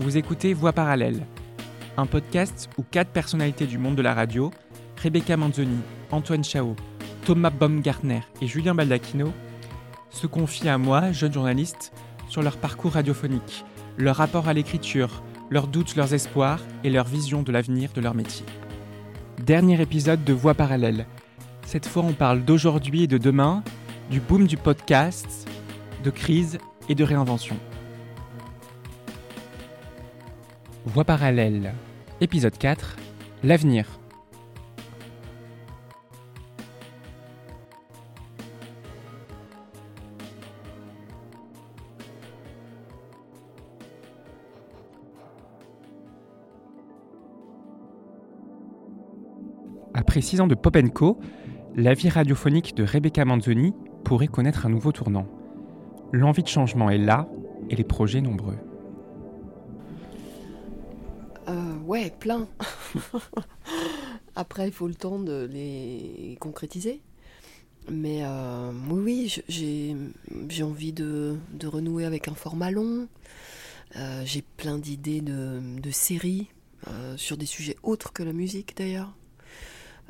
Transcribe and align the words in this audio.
Vous 0.00 0.16
écoutez 0.16 0.54
Voix 0.54 0.72
parallèle, 0.72 1.26
un 1.96 2.06
podcast 2.06 2.70
où 2.78 2.84
quatre 2.88 3.10
personnalités 3.10 3.66
du 3.66 3.78
monde 3.78 3.96
de 3.96 4.02
la 4.02 4.14
radio, 4.14 4.52
Rebecca 5.02 5.36
Manzoni, 5.36 5.80
Antoine 6.12 6.44
Chao, 6.44 6.76
Thomas 7.24 7.50
Baumgartner 7.50 8.20
et 8.40 8.46
Julien 8.46 8.76
Baldacchino, 8.76 9.32
se 10.10 10.28
confient 10.28 10.68
à 10.68 10.78
moi, 10.78 11.10
jeune 11.10 11.32
journaliste, 11.32 11.92
sur 12.28 12.42
leur 12.42 12.58
parcours 12.58 12.92
radiophonique, 12.92 13.64
leur 13.96 14.14
rapport 14.14 14.46
à 14.46 14.52
l'écriture, 14.52 15.24
leurs 15.50 15.66
doutes, 15.66 15.96
leurs 15.96 16.14
espoirs 16.14 16.60
et 16.84 16.90
leur 16.90 17.08
vision 17.08 17.42
de 17.42 17.50
l'avenir 17.50 17.90
de 17.92 18.00
leur 18.00 18.14
métier. 18.14 18.46
Dernier 19.44 19.82
épisode 19.82 20.22
de 20.22 20.32
Voix 20.32 20.54
parallèle. 20.54 21.06
Cette 21.66 21.86
fois, 21.86 22.04
on 22.04 22.12
parle 22.12 22.44
d'aujourd'hui 22.44 23.02
et 23.02 23.08
de 23.08 23.18
demain, 23.18 23.64
du 24.12 24.20
boom 24.20 24.46
du 24.46 24.56
podcast, 24.56 25.48
de 26.04 26.10
crise 26.10 26.58
et 26.88 26.94
de 26.94 27.02
réinvention. 27.02 27.56
Voix 30.88 31.04
parallèle, 31.04 31.74
épisode 32.22 32.56
4, 32.56 32.96
l'avenir. 33.44 34.00
Après 49.92 50.22
six 50.22 50.40
ans 50.40 50.46
de 50.46 50.54
Pop 50.54 50.74
Co, 50.94 51.20
la 51.76 51.92
vie 51.92 52.08
radiophonique 52.08 52.74
de 52.74 52.84
Rebecca 52.84 53.26
Manzoni 53.26 53.74
pourrait 54.04 54.26
connaître 54.26 54.64
un 54.64 54.70
nouveau 54.70 54.92
tournant. 54.92 55.26
L'envie 56.12 56.42
de 56.42 56.48
changement 56.48 56.88
est 56.88 56.96
là 56.96 57.28
et 57.68 57.76
les 57.76 57.84
projets 57.84 58.22
nombreux. 58.22 58.56
Ouais, 61.98 62.10
plein. 62.10 62.48
Après, 64.36 64.68
il 64.68 64.72
faut 64.72 64.88
le 64.88 64.94
temps 64.94 65.18
de 65.18 65.48
les 65.50 66.36
concrétiser. 66.40 67.00
Mais 67.90 68.20
euh, 68.22 68.70
oui, 68.90 69.32
oui, 69.48 69.96
j'ai 70.48 70.62
envie 70.62 70.92
de, 70.92 71.38
renouer 71.64 72.04
avec 72.04 72.28
un 72.28 72.34
format 72.34 72.70
long. 72.70 73.08
Euh, 73.96 74.22
j'ai 74.24 74.42
plein 74.42 74.78
d'idées 74.78 75.22
de, 75.22 75.90
séries 75.90 76.48
euh, 76.88 77.16
sur 77.16 77.36
des 77.36 77.46
sujets 77.46 77.76
autres 77.82 78.12
que 78.12 78.22
la 78.22 78.32
musique 78.32 78.76
d'ailleurs. 78.76 79.14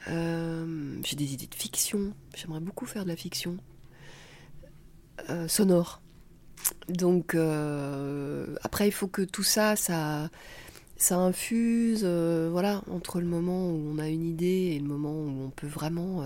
J'ai 0.06 1.16
des 1.16 1.34
idées 1.34 1.46
de 1.46 1.54
fiction. 1.54 2.14
J'aimerais 2.34 2.60
beaucoup 2.60 2.86
faire 2.86 3.04
de 3.04 3.08
la 3.08 3.16
fiction 3.16 3.58
sonore. 5.46 6.00
Donc 6.88 7.36
après, 8.62 8.88
il 8.88 8.92
faut 8.92 9.08
que 9.08 9.22
tout 9.22 9.42
ça, 9.42 9.76
ça, 9.76 10.30
ça 10.98 11.16
infuse, 11.18 12.04
voilà, 12.04 12.82
entre 12.90 13.20
le 13.20 13.26
moment 13.26 13.70
où 13.70 13.92
on 13.94 13.98
a 13.98 14.08
une 14.08 14.24
idée 14.24 14.74
et 14.74 14.78
le 14.78 14.86
moment 14.86 15.12
où 15.12 15.44
on 15.46 15.50
peut 15.50 15.66
vraiment 15.66 16.24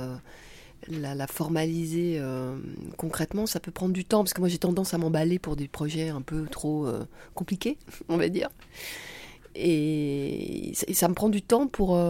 la, 0.88 1.14
la, 1.14 1.26
formaliser 1.26 2.20
concrètement. 2.96 3.46
Ça 3.46 3.60
peut 3.60 3.70
prendre 3.70 3.92
du 3.92 4.04
temps 4.04 4.24
parce 4.24 4.32
que 4.32 4.40
moi 4.40 4.48
j'ai 4.48 4.58
tendance 4.58 4.94
à 4.94 4.98
m'emballer 4.98 5.38
pour 5.38 5.56
des 5.56 5.68
projets 5.68 6.08
un 6.08 6.22
peu 6.22 6.46
trop 6.46 6.88
compliqués, 7.34 7.76
on 8.08 8.16
va 8.16 8.28
dire. 8.28 8.48
Et, 9.54 10.72
ça 10.94 11.08
me 11.08 11.14
prend 11.14 11.28
du 11.28 11.42
temps 11.42 11.66
pour, 11.66 12.00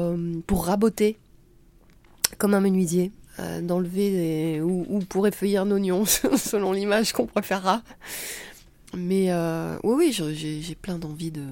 pour 0.47 0.65
raboter 0.65 1.19
comme 2.39 2.55
un 2.55 2.61
menuisier, 2.61 3.13
euh, 3.39 3.61
d'enlever 3.61 4.61
ou, 4.61 4.99
pour 5.09 5.27
effeuiller 5.27 5.57
un 5.57 5.71
oignon, 5.71 6.05
selon 6.07 6.73
l'image 6.73 7.13
qu'on 7.13 7.27
préférera. 7.27 7.83
Mais 8.95 9.33
euh, 9.33 9.79
oui, 9.85 10.15
oui, 10.19 10.61
j'ai 10.61 10.75
plein 10.75 10.99
d'envie 10.99 11.31
de, 11.31 11.45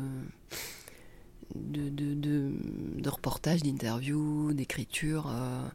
de, 1.55 3.09
reportages, 3.09 3.63
d'interviews, 3.63 4.53
d'écriture, 4.53 5.27
euh, 5.29 5.67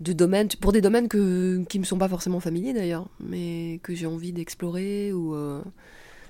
de 0.00 0.12
domaines, 0.12 0.48
pour 0.60 0.72
des 0.72 0.80
domaines 0.80 1.08
que, 1.08 1.64
qui 1.68 1.78
ne 1.78 1.82
me 1.82 1.86
sont 1.86 1.98
pas 1.98 2.08
forcément 2.08 2.40
familiers 2.40 2.72
d'ailleurs, 2.72 3.08
mais 3.20 3.80
que 3.82 3.94
j'ai 3.94 4.06
envie 4.06 4.32
d'explorer 4.32 5.12
ou 5.12 5.34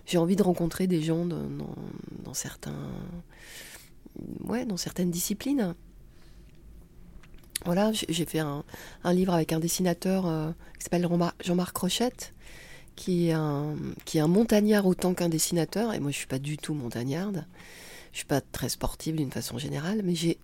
j'ai 0.06 0.18
envie 0.18 0.36
de 0.36 0.42
rencontrer 0.42 0.86
des 0.86 1.02
gens 1.02 1.26
dans, 1.26 1.48
dans, 2.24 2.34
certains, 2.34 2.90
ouais, 4.44 4.64
dans 4.64 4.78
certaines 4.78 5.10
disciplines. 5.10 5.74
Voilà, 7.64 7.90
j'ai 7.92 8.24
fait 8.24 8.38
un, 8.38 8.64
livre 9.04 9.34
avec 9.34 9.52
un 9.52 9.60
dessinateur 9.60 10.26
euh, 10.26 10.50
qui 10.78 10.84
s'appelle 10.84 11.06
Jean-Marc 11.44 11.76
Rochette, 11.76 12.32
qui 12.96 13.28
est, 13.28 13.32
un, 13.32 13.76
qui 14.04 14.18
est 14.18 14.20
un 14.20 14.28
montagnard 14.28 14.86
autant 14.86 15.12
qu'un 15.12 15.28
dessinateur. 15.28 15.92
Et 15.92 16.00
moi, 16.00 16.10
je 16.10 16.16
suis 16.16 16.26
pas 16.26 16.38
du 16.38 16.56
tout 16.56 16.72
montagnarde. 16.72 17.44
Je 18.12 18.19
suis 18.19 18.26
pas 18.26 18.41
très 18.41 18.69
sportive 18.69 19.16
d'une 19.16 19.30
façon 19.30 19.58
générale, 19.58 20.02
mais 20.04 20.14
j'ai 20.14 20.38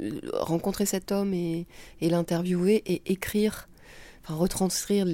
euh, 0.00 0.20
rencontré 0.32 0.86
cet 0.86 1.12
homme 1.12 1.34
et, 1.34 1.66
et 2.00 2.08
l'interviewer 2.08 2.82
et 2.86 3.02
écrire, 3.06 3.68
enfin 4.22 4.34
retranscrire 4.34 5.06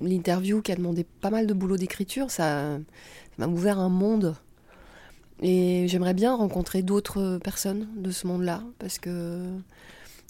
l'interview 0.00 0.62
qui 0.62 0.72
a 0.72 0.76
demandé 0.76 1.04
pas 1.04 1.30
mal 1.30 1.46
de 1.46 1.54
boulot 1.54 1.76
d'écriture. 1.76 2.30
Ça 2.30 2.78
m'a 3.38 3.46
ouvert 3.46 3.78
un 3.78 3.88
monde. 3.88 4.36
Et 5.42 5.86
j'aimerais 5.88 6.14
bien 6.14 6.34
rencontrer 6.34 6.82
d'autres 6.82 7.38
personnes 7.44 7.88
de 7.96 8.10
ce 8.10 8.26
monde-là, 8.26 8.62
parce 8.78 8.98
que 8.98 9.50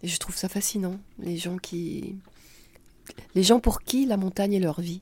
je 0.02 0.18
trouve 0.18 0.36
ça 0.36 0.48
fascinant, 0.48 0.98
les 1.18 1.36
gens 1.36 1.58
qui. 1.58 2.16
Les 3.36 3.44
gens 3.44 3.60
pour 3.60 3.82
qui 3.82 4.04
la 4.04 4.16
montagne 4.16 4.54
est 4.54 4.60
leur 4.60 4.80
vie. 4.80 5.00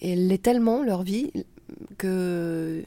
Et 0.00 0.12
elle 0.12 0.32
est 0.32 0.42
tellement 0.42 0.82
leur 0.82 1.02
vie 1.02 1.32
que 1.98 2.82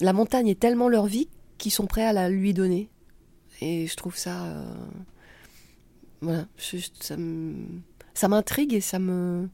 la 0.00 0.12
montagne 0.12 0.48
est 0.48 0.58
tellement 0.58 0.88
leur 0.88 1.06
vie 1.06 1.28
qu'ils 1.58 1.72
sont 1.72 1.86
prêts 1.86 2.04
à 2.04 2.12
la 2.12 2.28
lui 2.28 2.54
donner. 2.54 2.88
Et 3.60 3.86
je 3.86 3.96
trouve 3.96 4.16
ça. 4.16 4.44
Euh, 4.44 4.74
voilà, 6.20 6.46
ça 8.14 8.28
m'intrigue 8.28 8.74
et 8.74 8.80
ça 8.80 8.98
me. 8.98 9.48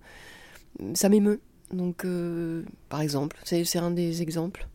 Ça 0.94 1.09
m'émeut. 1.09 1.41
Donc, 1.72 2.05
euh, 2.05 2.65
par 2.88 3.00
exemple, 3.00 3.37
c'est 3.44 3.78
un 3.78 3.91
des 3.91 4.22
exemples. 4.22 4.69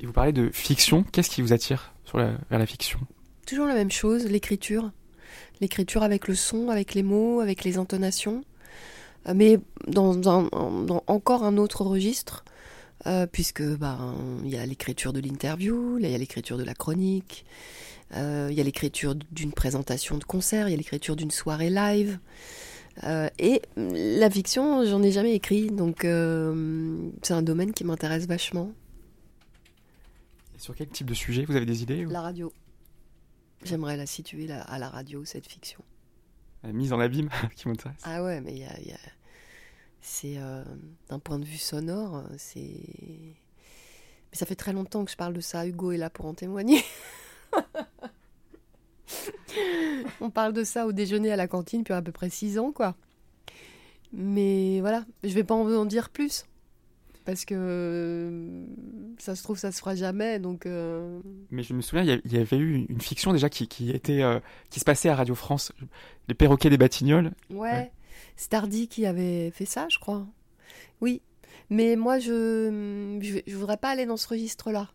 Et 0.00 0.06
vous 0.06 0.12
parlez 0.12 0.32
de 0.32 0.50
fiction, 0.50 1.04
qu'est-ce 1.12 1.30
qui 1.30 1.42
vous 1.42 1.52
attire 1.52 1.92
sur 2.04 2.18
la, 2.18 2.32
vers 2.50 2.58
la 2.58 2.66
fiction? 2.66 3.00
Toujours 3.46 3.66
la 3.66 3.74
même 3.74 3.90
chose, 3.90 4.26
l'écriture. 4.26 4.90
L'écriture 5.60 6.02
avec 6.02 6.28
le 6.28 6.34
son, 6.34 6.68
avec 6.68 6.94
les 6.94 7.02
mots, 7.02 7.40
avec 7.40 7.64
les 7.64 7.78
intonations. 7.78 8.44
Euh, 9.28 9.34
mais 9.34 9.58
dans, 9.86 10.20
encore 11.06 11.44
un 11.44 11.56
autre 11.56 11.84
registre, 11.84 12.44
euh, 13.06 13.26
puisque 13.26 13.62
ben, 13.62 14.14
il 14.44 14.50
y 14.50 14.56
a 14.56 14.64
l'écriture 14.66 15.12
de 15.12 15.20
l'interview, 15.20 15.98
il 15.98 16.08
y 16.08 16.14
a 16.14 16.18
l'écriture 16.18 16.58
de 16.58 16.64
la 16.64 16.74
chronique, 16.74 17.44
euh, 18.14 18.48
il 18.50 18.56
y 18.56 18.60
a 18.60 18.64
l'écriture 18.64 19.14
d'une 19.14 19.52
présentation 19.52 20.18
de 20.18 20.24
concert, 20.24 20.68
il 20.68 20.72
y 20.72 20.74
a 20.74 20.76
l'écriture 20.76 21.16
d'une 21.16 21.30
soirée 21.30 21.70
live. 21.70 22.18
et 23.38 23.62
la 23.76 24.30
fiction, 24.30 24.84
j'en 24.84 25.02
ai 25.02 25.10
jamais 25.10 25.34
écrit, 25.34 25.68
donc 25.68 26.00
c'est 26.02 27.34
un 27.34 27.42
domaine 27.42 27.72
qui 27.72 27.84
m'intéresse 27.84 28.26
vachement. 28.26 28.72
Et 30.54 30.58
sur 30.58 30.74
quel 30.74 30.88
type 30.88 31.08
de 31.08 31.14
sujet 31.14 31.44
Vous 31.44 31.56
avez 31.56 31.66
des 31.66 31.82
idées 31.82 32.04
La 32.08 32.20
radio. 32.20 32.52
J'aimerais 33.64 33.96
la 33.96 34.06
situer 34.06 34.50
à 34.50 34.78
la 34.78 34.88
radio, 34.88 35.24
cette 35.24 35.46
fiction. 35.46 35.82
La 36.64 36.72
mise 36.72 36.92
en 36.92 37.00
abîme 37.00 37.28
qui 37.56 37.68
m'intéresse. 37.68 38.00
Ah 38.04 38.22
ouais, 38.24 38.40
mais 38.40 38.52
il 38.52 38.58
y 38.58 38.64
a, 38.64 38.98
c'est 40.04 40.36
euh, 40.36 40.62
d'un 41.08 41.18
point 41.18 41.38
de 41.38 41.46
vue 41.46 41.56
sonore, 41.56 42.24
c'est. 42.36 42.60
Mais 42.60 44.34
ça 44.34 44.44
fait 44.44 44.54
très 44.54 44.74
longtemps 44.74 45.04
que 45.04 45.10
je 45.10 45.16
parle 45.16 45.32
de 45.32 45.40
ça. 45.40 45.66
Hugo 45.66 45.92
est 45.92 45.96
là 45.96 46.10
pour 46.10 46.26
en 46.26 46.34
témoigner. 46.34 46.84
On 50.20 50.28
parle 50.28 50.52
de 50.52 50.62
ça 50.62 50.86
au 50.86 50.92
déjeuner 50.92 51.32
à 51.32 51.36
la 51.36 51.48
cantine 51.48 51.80
depuis 51.80 51.94
à 51.94 52.02
peu 52.02 52.12
près 52.12 52.28
six 52.28 52.58
ans, 52.58 52.70
quoi. 52.70 52.96
Mais 54.12 54.80
voilà, 54.80 55.06
je 55.22 55.32
vais 55.32 55.42
pas 55.42 55.54
en 55.54 55.84
dire 55.86 56.10
plus 56.10 56.44
parce 57.24 57.44
que 57.44 57.54
euh, 57.56 58.66
ça 59.18 59.34
se 59.34 59.42
trouve 59.42 59.58
ça 59.58 59.72
se 59.72 59.78
fera 59.78 59.94
jamais 59.94 60.38
donc 60.38 60.66
euh. 60.66 61.20
mais 61.50 61.62
je 61.62 61.72
me 61.72 61.80
souviens 61.80 62.20
il 62.24 62.32
y 62.32 62.38
avait 62.38 62.56
eu 62.58 62.86
une 62.88 63.00
fiction 63.00 63.32
déjà 63.32 63.48
qui, 63.48 63.66
qui 63.66 63.90
était 63.90 64.22
euh, 64.22 64.40
qui 64.70 64.78
se 64.80 64.84
passait 64.84 65.08
à 65.08 65.16
Radio 65.16 65.34
France 65.34 65.72
les 66.28 66.34
perroquets 66.34 66.70
des 66.70 66.78
Batignolles. 66.78 67.32
Ouais, 67.50 67.92
Stardy 68.36 68.88
qui 68.88 69.06
avait 69.06 69.50
fait 69.50 69.66
ça 69.66 69.86
je 69.90 69.98
crois. 69.98 70.26
Oui. 71.00 71.22
Mais 71.70 71.96
moi 71.96 72.18
je, 72.18 73.18
je 73.46 73.56
voudrais 73.56 73.78
pas 73.78 73.90
aller 73.90 74.06
dans 74.06 74.18
ce 74.18 74.28
registre 74.28 74.70
là 74.70 74.90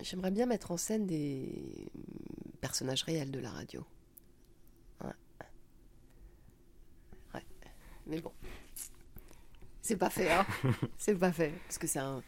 j'aimerais 0.00 0.30
bien 0.30 0.46
mettre 0.46 0.70
en 0.70 0.76
scène 0.76 1.06
des 1.06 1.90
personnages 2.60 3.02
réels 3.02 3.30
de 3.30 3.40
la 3.40 3.50
radio. 3.50 3.84
Ouais. 5.02 5.10
Ouais. 7.34 7.44
Mais 8.06 8.20
bon 8.20 8.32
c'est 9.86 9.96
pas 9.96 10.10
fait, 10.10 10.30
hein. 10.30 10.46
c'est 10.98 11.14
pas 11.14 11.32
fait. 11.32 11.52
Parce 11.66 11.78
que 11.78 11.86
c'est 11.86 11.98
un, 11.98 12.22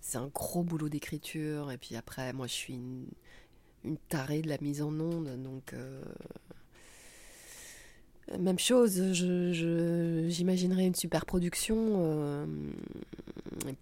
c'est 0.00 0.18
un 0.18 0.28
gros 0.28 0.62
boulot 0.62 0.88
d'écriture. 0.88 1.70
Et 1.70 1.78
puis 1.78 1.96
après, 1.96 2.32
moi, 2.32 2.46
je 2.46 2.52
suis 2.52 2.74
une, 2.74 3.06
une 3.84 3.96
tarée 3.96 4.42
de 4.42 4.48
la 4.48 4.58
mise 4.60 4.82
en 4.82 4.98
onde. 4.98 5.42
Donc, 5.42 5.72
euh, 5.72 6.02
même 8.38 8.58
chose, 8.58 9.12
je, 9.12 10.26
j'imaginerais 10.28 10.86
une 10.86 10.94
super 10.94 11.26
production. 11.26 11.76
Euh, 11.78 12.46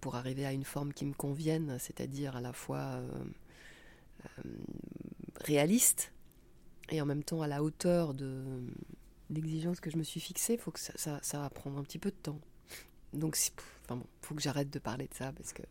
pour 0.01 0.15
arriver 0.15 0.45
à 0.45 0.53
une 0.53 0.63
forme 0.63 0.93
qui 0.93 1.05
me 1.05 1.13
convienne, 1.13 1.77
c'est-à-dire 1.79 2.35
à 2.35 2.41
la 2.41 2.53
fois 2.53 3.01
réaliste 5.41 6.13
et 6.89 7.01
en 7.01 7.05
même 7.05 7.23
temps 7.23 7.41
à 7.41 7.47
la 7.47 7.63
hauteur 7.63 8.13
de 8.13 8.43
l'exigence 9.29 9.79
que 9.79 9.89
je 9.89 9.97
me 9.97 10.03
suis 10.03 10.19
fixée, 10.19 10.57
faut 10.57 10.71
que 10.71 10.79
ça, 10.79 11.19
ça, 11.21 11.39
va 11.39 11.49
prendre 11.49 11.77
un 11.77 11.83
petit 11.83 11.99
peu 11.99 12.11
de 12.11 12.15
temps. 12.15 12.39
Donc, 13.13 13.37
enfin 13.85 14.01
faut 14.21 14.35
que 14.35 14.41
j'arrête 14.41 14.69
de 14.69 14.79
parler 14.79 15.07
de 15.07 15.13
ça 15.13 15.31
parce 15.31 15.53
que 15.53 15.63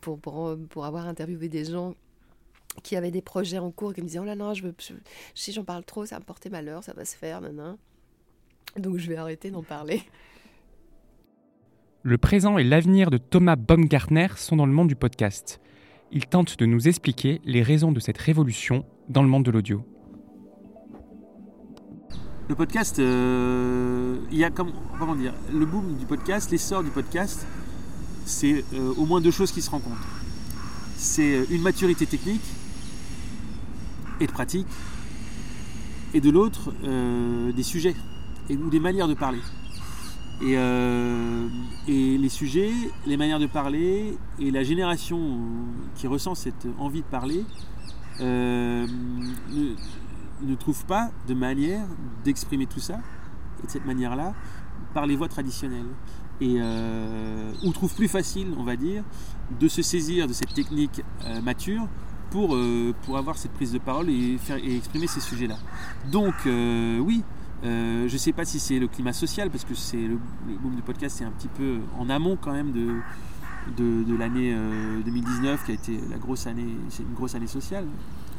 pour, 0.00 0.18
pour, 0.18 0.56
pour, 0.68 0.84
avoir 0.84 1.06
interviewé 1.06 1.48
des 1.48 1.64
gens 1.64 1.94
qui 2.82 2.96
avaient 2.96 3.10
des 3.10 3.22
projets 3.22 3.58
en 3.58 3.70
cours 3.70 3.94
qui 3.94 4.02
me 4.02 4.06
disaient 4.06 4.18
oh 4.18 4.24
là 4.24 4.34
là, 4.34 4.52
je 4.54 4.62
veux, 4.62 4.74
si 5.34 5.52
j'en 5.52 5.64
parle 5.64 5.84
trop, 5.84 6.04
ça 6.06 6.16
va 6.16 6.20
me 6.20 6.24
porter 6.24 6.50
malheur, 6.50 6.82
ça 6.84 6.92
va 6.92 7.04
se 7.04 7.16
faire, 7.16 7.40
nan, 7.40 7.76
Donc 8.76 8.98
je 8.98 9.08
vais 9.08 9.16
arrêter 9.16 9.50
d'en 9.50 9.62
parler. 9.62 10.02
Le 12.02 12.18
présent 12.18 12.58
et 12.58 12.64
l'avenir 12.64 13.10
de 13.10 13.16
Thomas 13.16 13.56
Baumgartner 13.56 14.28
sont 14.36 14.56
dans 14.56 14.66
le 14.66 14.72
monde 14.72 14.88
du 14.88 14.96
podcast. 14.96 15.60
Il 16.12 16.26
tente 16.26 16.58
de 16.58 16.66
nous 16.66 16.86
expliquer 16.86 17.40
les 17.44 17.62
raisons 17.62 17.92
de 17.92 18.00
cette 18.00 18.18
révolution 18.18 18.84
dans 19.08 19.22
le 19.22 19.28
monde 19.28 19.44
de 19.44 19.50
l'audio. 19.50 19.86
Le 22.46 22.54
podcast, 22.54 22.98
euh, 22.98 24.18
il 24.30 24.36
y 24.36 24.44
a 24.44 24.50
comment 24.50 25.14
dire, 25.14 25.32
le 25.50 25.64
boom 25.64 25.96
du 25.96 26.04
podcast, 26.04 26.50
l'essor 26.50 26.84
du 26.84 26.90
podcast, 26.90 27.46
c'est 28.26 28.62
euh, 28.74 28.92
au 28.98 29.06
moins 29.06 29.22
deux 29.22 29.30
choses 29.30 29.50
qui 29.50 29.62
se 29.62 29.70
rencontrent. 29.70 30.06
C'est 30.94 31.36
euh, 31.36 31.46
une 31.50 31.62
maturité 31.62 32.04
technique 32.04 32.44
et 34.20 34.26
de 34.26 34.30
pratique, 34.30 34.66
et 36.12 36.20
de 36.20 36.30
l'autre 36.30 36.72
des 37.52 37.62
sujets 37.62 37.96
et, 38.50 38.56
ou 38.56 38.68
des 38.68 38.78
manières 38.78 39.08
de 39.08 39.14
parler. 39.14 39.40
Et, 40.42 40.54
les 42.18 42.28
sujets, 42.28 42.72
les 43.06 43.16
manières 43.16 43.40
de 43.40 43.46
parler 43.46 44.18
et 44.38 44.50
la 44.50 44.62
génération 44.62 45.38
qui 45.96 46.06
ressent 46.06 46.34
cette 46.34 46.66
envie 46.78 47.00
de 47.00 47.06
parler 47.06 47.44
ne 50.46 50.54
trouve 50.54 50.84
pas 50.84 51.10
de 51.26 51.34
manière 51.34 51.86
d'exprimer 52.24 52.66
tout 52.66 52.80
ça, 52.80 52.96
de 53.62 53.70
cette 53.70 53.84
manière-là, 53.86 54.34
par 54.92 55.06
les 55.06 55.16
voies 55.16 55.28
traditionnelles. 55.28 55.90
Et 56.40 56.56
euh, 56.58 57.52
ou 57.64 57.72
trouve 57.72 57.94
plus 57.94 58.08
facile, 58.08 58.48
on 58.58 58.64
va 58.64 58.76
dire, 58.76 59.04
de 59.60 59.68
se 59.68 59.82
saisir 59.82 60.26
de 60.26 60.32
cette 60.32 60.52
technique 60.52 61.02
euh, 61.24 61.40
mature 61.40 61.86
pour, 62.30 62.56
euh, 62.56 62.92
pour 63.02 63.16
avoir 63.16 63.36
cette 63.36 63.52
prise 63.52 63.72
de 63.72 63.78
parole 63.78 64.10
et, 64.10 64.38
exprimer 64.64 65.06
ces 65.06 65.20
sujets-là. 65.20 65.56
Donc, 66.10 66.34
oui, 66.44 67.22
je 67.62 68.12
ne 68.12 68.18
sais 68.18 68.32
pas 68.32 68.44
si 68.44 68.58
c'est 68.58 68.78
le 68.78 68.88
climat 68.88 69.12
social, 69.12 69.50
parce 69.50 69.64
que 69.64 69.74
c'est 69.74 69.96
le, 69.96 70.18
boom 70.60 70.74
du 70.74 70.82
podcast, 70.82 71.16
c'est 71.18 71.24
un 71.24 71.30
petit 71.30 71.48
peu 71.48 71.78
en 71.98 72.10
amont 72.10 72.36
quand 72.40 72.52
même 72.52 72.72
de, 72.72 74.16
l'année 74.18 74.54
2019 75.04 75.64
qui 75.64 75.70
a 75.70 75.74
été 75.74 75.92
la 76.10 76.16
une 76.16 77.14
grosse 77.14 77.34
année 77.36 77.46
sociale 77.46 77.86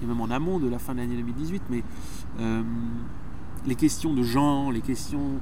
et 0.02 0.06
même 0.06 0.22
en 0.22 0.30
amont 0.30 0.60
de 0.60 0.68
la 0.68 0.80
fin 0.80 0.94
de 0.94 1.00
l'année 1.00 1.16
2018, 1.16 1.64
mais 1.70 1.84
euh, 2.40 2.62
les 3.66 3.76
questions 3.76 4.14
de 4.14 4.24
genre, 4.24 4.72
les 4.72 4.82
questions, 4.82 5.40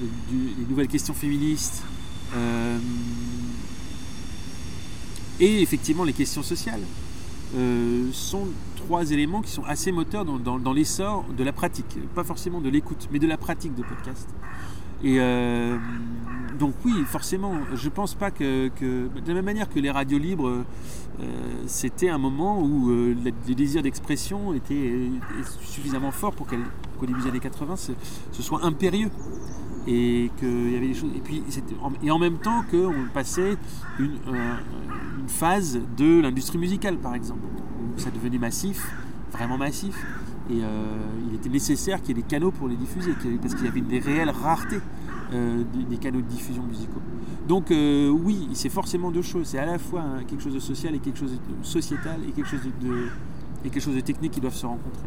les 0.00 0.66
nouvelles 0.68 0.88
questions 0.88 1.14
féministes, 1.14 1.84
euh, 2.34 2.78
et 5.40 5.62
effectivement 5.62 6.04
les 6.04 6.12
questions 6.12 6.42
sociales, 6.42 6.82
euh, 7.56 8.10
sont 8.12 8.46
trois 8.76 9.10
éléments 9.10 9.40
qui 9.40 9.50
sont 9.50 9.64
assez 9.64 9.92
moteurs 9.92 10.24
dans, 10.24 10.58
dans 10.58 10.72
l'essor 10.72 11.24
de 11.36 11.44
la 11.44 11.52
pratique, 11.52 11.98
pas 12.14 12.24
forcément 12.24 12.60
de 12.60 12.68
l'écoute, 12.68 13.08
mais 13.12 13.18
de 13.18 13.26
la 13.26 13.36
pratique 13.36 13.74
de 13.74 13.82
podcast. 13.82 14.28
Et 15.04 15.20
donc 16.58 16.74
oui, 16.84 17.04
forcément, 17.06 17.52
je 17.74 17.88
pense 17.88 18.14
pas 18.14 18.30
que, 18.30 18.68
de 18.80 19.28
la 19.28 19.34
même 19.34 19.44
manière 19.44 19.68
que 19.68 19.78
les 19.78 19.90
radios 19.90 20.18
libres, 20.18 20.64
euh, 21.20 21.24
c'était 21.66 22.08
un 22.08 22.18
moment 22.18 22.60
où 22.60 22.90
euh, 22.90 23.14
le 23.24 23.54
désir 23.54 23.82
d'expression 23.82 24.54
était, 24.54 25.10
suffisamment 25.60 26.10
fort 26.10 26.32
pour 26.32 26.46
qu'au 26.46 27.06
début 27.06 27.20
des 27.20 27.28
années 27.28 27.40
80, 27.40 27.76
ce, 27.76 28.42
soit 28.42 28.64
impérieux. 28.64 29.10
Et 29.90 30.30
qu'il 30.38 30.72
y 30.72 30.76
avait 30.76 30.88
des 30.88 30.94
choses. 30.94 31.10
Et 31.16 31.20
puis, 31.20 31.42
et 32.02 32.10
en 32.10 32.18
même 32.18 32.36
temps 32.36 32.62
qu'on 32.70 33.06
passait 33.14 33.56
une, 33.98 34.18
euh, 34.28 34.54
une 35.20 35.28
phase 35.28 35.80
de 35.96 36.20
l'industrie 36.20 36.58
musicale, 36.58 36.98
par 36.98 37.14
exemple, 37.14 37.40
où 37.96 37.98
ça 37.98 38.10
devenait 38.10 38.38
massif, 38.38 38.86
vraiment 39.32 39.56
massif. 39.56 39.96
Et 40.50 40.60
il 41.28 41.34
était 41.34 41.48
nécessaire 41.48 42.00
qu'il 42.00 42.16
y 42.16 42.18
ait 42.18 42.22
des 42.22 42.28
canaux 42.28 42.50
pour 42.50 42.68
les 42.68 42.76
diffuser, 42.76 43.12
parce 43.40 43.54
qu'il 43.54 43.64
y 43.64 43.68
avait 43.68 43.80
des 43.80 43.98
réelles 43.98 44.30
raretés. 44.30 44.80
Euh, 45.34 45.62
des, 45.90 45.98
canaux 45.98 46.22
de 46.22 46.26
diffusion 46.26 46.62
musicaux. 46.62 47.02
Donc 47.46 47.70
euh, 47.70 48.08
oui, 48.08 48.48
c'est 48.54 48.70
forcément 48.70 49.10
deux 49.10 49.20
choses. 49.20 49.48
C'est 49.48 49.58
à 49.58 49.66
la 49.66 49.78
fois 49.78 50.00
hein, 50.00 50.24
quelque 50.26 50.42
chose 50.42 50.54
de 50.54 50.58
social 50.58 50.94
et 50.94 51.00
quelque 51.00 51.18
chose 51.18 51.32
de 51.32 51.66
sociétal 51.66 52.20
et 52.26 52.32
quelque 52.32 52.48
chose 52.48 52.62
de, 52.62 53.08
et 53.62 53.68
quelque 53.68 53.82
chose 53.82 53.94
de 53.94 54.00
technique 54.00 54.32
qui 54.32 54.40
doivent 54.40 54.54
se 54.54 54.64
rencontrer. 54.64 55.02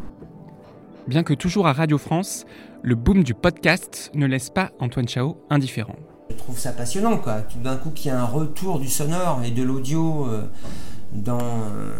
Bien 1.08 1.24
que 1.24 1.34
toujours 1.34 1.66
à 1.66 1.72
Radio 1.72 1.98
France, 1.98 2.44
le 2.82 2.94
boom 2.94 3.24
du 3.24 3.34
podcast 3.34 4.12
ne 4.14 4.26
laisse 4.26 4.48
pas 4.48 4.70
Antoine 4.78 5.08
Chao 5.08 5.38
indifférent. 5.50 5.96
Je 6.30 6.36
trouve 6.36 6.56
ça 6.56 6.70
passionnant, 6.70 7.18
quoi. 7.18 7.40
Tout 7.40 7.58
d'un 7.58 7.74
coup, 7.74 7.90
qu'il 7.90 8.12
y 8.12 8.14
a 8.14 8.22
un 8.22 8.26
retour 8.26 8.78
du 8.78 8.88
sonore 8.88 9.42
et 9.44 9.50
de 9.50 9.64
l'audio. 9.64 10.28
Euh, 10.28 10.46
dans, 11.14 11.38
euh, 11.40 11.92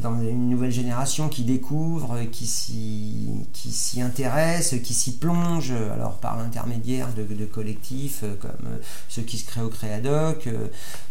dans 0.00 0.20
une 0.20 0.48
nouvelle 0.48 0.70
génération 0.70 1.28
qui 1.28 1.42
découvre, 1.42 2.20
qui 2.30 2.46
s'y 2.46 4.00
intéresse, 4.00 4.76
qui 4.82 4.94
s'y 4.94 5.16
plonge, 5.16 5.72
alors 5.72 6.18
par 6.18 6.36
l'intermédiaire 6.36 7.08
de, 7.14 7.44
collectifs 7.46 8.20
euh, 8.22 8.34
comme 8.40 8.66
euh, 8.66 8.78
ceux 9.08 9.22
qui 9.22 9.38
se 9.38 9.46
créent 9.46 9.62
au 9.62 9.68
Créadoc, 9.68 10.48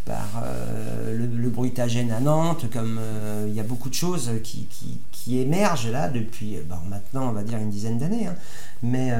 par 0.05 0.43
le, 1.05 1.27
le, 1.27 1.49
bruitagène 1.49 2.11
à 2.11 2.19
Nantes, 2.19 2.65
comme 2.73 2.99
il 3.47 3.53
y 3.53 3.59
a 3.59 3.63
beaucoup 3.63 3.89
de 3.89 3.93
choses 3.93 4.31
qui, 4.43 5.39
émergent 5.39 5.91
là 5.91 6.07
depuis 6.07 6.57
maintenant 6.89 7.29
on 7.29 7.31
va 7.33 7.43
dire 7.43 7.59
une 7.59 7.69
dizaine 7.69 7.99
d'années. 7.99 8.25
Hein. 8.25 8.35
Mais 8.81 9.11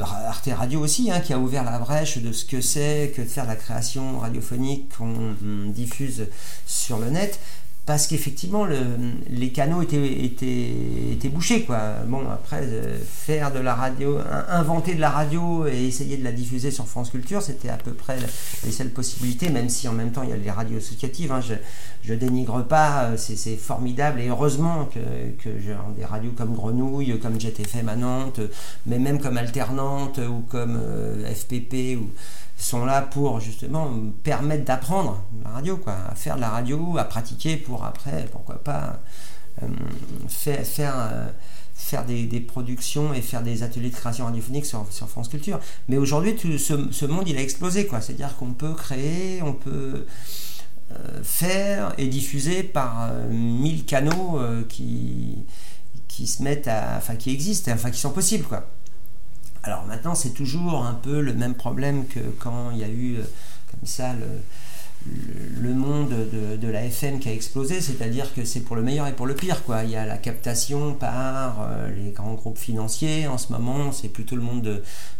Arte 0.00 0.50
Radio 0.56 0.78
aussi, 0.78 1.10
hein, 1.10 1.18
qui 1.18 1.32
a 1.32 1.38
ouvert 1.40 1.64
la 1.64 1.80
brèche 1.80 2.18
de 2.18 2.30
ce 2.30 2.44
que 2.44 2.60
c'est 2.60 3.12
que 3.16 3.22
de 3.22 3.26
faire 3.26 3.46
la 3.46 3.56
création 3.56 4.20
radiophonique 4.20 4.96
qu'on 4.96 5.34
diffuse 5.72 6.28
sur 6.66 7.00
le 7.00 7.10
net 7.10 7.40
parce 7.84 8.06
qu'effectivement 8.06 8.64
les 8.64 9.50
canaux 9.50 9.82
étaient, 9.82 11.28
bouchés 11.28 11.64
quoi. 11.64 11.80
Bon 12.06 12.20
après 12.30 12.60
euh, 12.62 12.98
faire 13.04 13.52
de 13.52 13.58
la 13.58 13.74
radio, 13.74 14.18
inventer 14.48 14.94
de 14.94 15.00
la 15.00 15.10
radio 15.10 15.66
et 15.66 15.86
essayer 15.86 16.16
de 16.16 16.24
la 16.24 16.32
diffuser 16.32 16.70
sur 16.70 16.86
France 16.86 17.10
Culture, 17.10 17.42
c'était 17.42 17.70
à 17.70 17.76
peu 17.76 17.92
près 17.92 18.18
les 18.64 18.72
seules 18.72 18.90
possibilités, 18.90 19.48
même 19.50 19.68
si 19.68 19.88
en 19.88 19.92
même 19.92 20.12
temps 20.12 20.22
il 20.22 20.30
y 20.30 20.32
a 20.32 20.36
les 20.36 20.50
radios 20.50 20.78
associatives. 20.78 21.32
Hein. 21.32 21.40
je, 21.40 21.54
je 22.04 22.14
dénigre 22.14 22.62
pas, 22.64 23.04
euh, 23.04 23.16
c'est 23.16 23.56
formidable 23.56 24.20
et 24.20 24.28
heureusement 24.28 24.88
que, 24.92 25.48
des 25.96 26.04
radios 26.04 26.32
comme 26.36 26.54
Grenouille, 26.54 27.18
comme 27.20 27.40
Jet 27.40 27.58
FM 27.58 27.88
à 27.88 27.96
Nantes, 27.96 28.40
mais 28.86 28.98
même 28.98 29.20
comme 29.20 29.36
Alternante 29.36 30.18
ou 30.18 30.42
comme 30.50 30.78
euh, 30.80 31.32
FPP 31.34 31.98
sont 32.56 32.84
là 32.84 33.02
pour 33.02 33.40
justement 33.40 33.90
permettre 34.22 34.64
d'apprendre 34.64 35.24
radio, 35.52 35.76
quoi, 35.76 35.96
à 36.10 36.14
faire 36.14 36.36
de 36.36 36.40
la 36.40 36.50
radio, 36.50 36.96
à 36.98 37.04
pratiquer 37.04 37.56
pour 37.56 37.84
après, 37.84 38.26
pourquoi 38.30 38.62
pas, 38.62 39.00
euh, 39.62 39.66
faire, 40.28 40.94
euh, 40.96 42.02
des, 42.06 42.40
productions 42.40 43.12
et 43.12 43.20
faire 43.20 43.42
des 43.42 43.62
ateliers 43.62 43.90
de 43.90 43.94
création 43.94 44.24
radiophonique 44.24 44.66
sur, 44.66 44.86
France 45.08 45.28
Culture. 45.28 45.60
Mais 45.88 45.96
aujourd'hui, 45.96 46.36
ce, 46.58 47.04
monde, 47.06 47.28
il 47.28 47.36
a 47.36 47.42
explosé, 47.42 47.86
quoi. 47.86 48.00
C'est-à-dire 48.00 48.36
qu'on 48.36 48.52
peut 48.52 48.74
créer, 48.74 49.42
on 49.42 49.52
peut 49.52 50.06
euh, 50.90 51.22
faire 51.22 51.92
et 51.98 52.06
diffuser 52.06 52.62
par 52.62 53.12
mille 53.30 53.84
canaux 53.84 54.40
qui, 54.68 55.38
qui 56.08 56.26
se 56.26 56.42
mettent 56.42 56.68
à, 56.68 56.94
enfin, 56.96 57.16
qui 57.16 57.30
existent, 57.30 57.72
enfin, 57.72 57.90
qui 57.90 58.00
sont 58.00 58.12
possibles, 58.12 58.44
quoi. 58.44 58.66
Alors 59.64 59.84
maintenant, 59.86 60.14
c'est 60.14 60.30
toujours 60.30 60.84
un 60.84 60.94
peu 60.94 61.20
le 61.20 61.34
même 61.34 61.54
problème 61.54 62.06
que 62.06 62.18
quand 62.40 62.70
il 62.72 62.78
y 62.78 62.84
a 62.84 62.88
eu 62.88 63.18
comme 63.70 63.86
ça 63.86 64.12
le, 64.12 64.26
monde 65.82 66.14
de, 66.60 66.68
la 66.68 66.84
FM 66.84 67.18
qui 67.18 67.28
a 67.28 67.32
explosé, 67.32 67.80
c'est-à-dire 67.80 68.32
que 68.34 68.44
c'est 68.44 68.60
pour 68.60 68.76
le 68.76 68.82
meilleur 68.82 69.06
et 69.06 69.12
pour 69.12 69.26
le 69.26 69.34
pire. 69.34 69.62
Quoi. 69.64 69.84
Il 69.84 69.90
y 69.90 69.96
a 69.96 70.06
la 70.06 70.16
captation 70.16 70.94
par 70.94 71.60
euh, 71.62 71.90
les 71.94 72.12
grands 72.12 72.34
groupes 72.34 72.58
financiers. 72.58 73.26
En 73.26 73.36
ce 73.36 73.52
moment, 73.52 73.92
c'est 73.92 74.08
plutôt 74.08 74.36
le 74.36 74.42
monde 74.42 74.62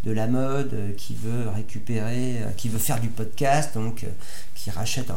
de, 0.04 0.12
la 0.12 0.26
mode 0.26 0.72
euh, 0.72 0.92
qui 0.96 1.14
veut 1.14 1.48
récupérer, 1.54 2.36
qui 2.56 2.68
veut 2.68 2.78
faire 2.78 3.00
du 3.00 3.08
podcast, 3.08 3.74
donc 3.74 4.06
qui 4.54 4.70
rachète, 4.70 5.08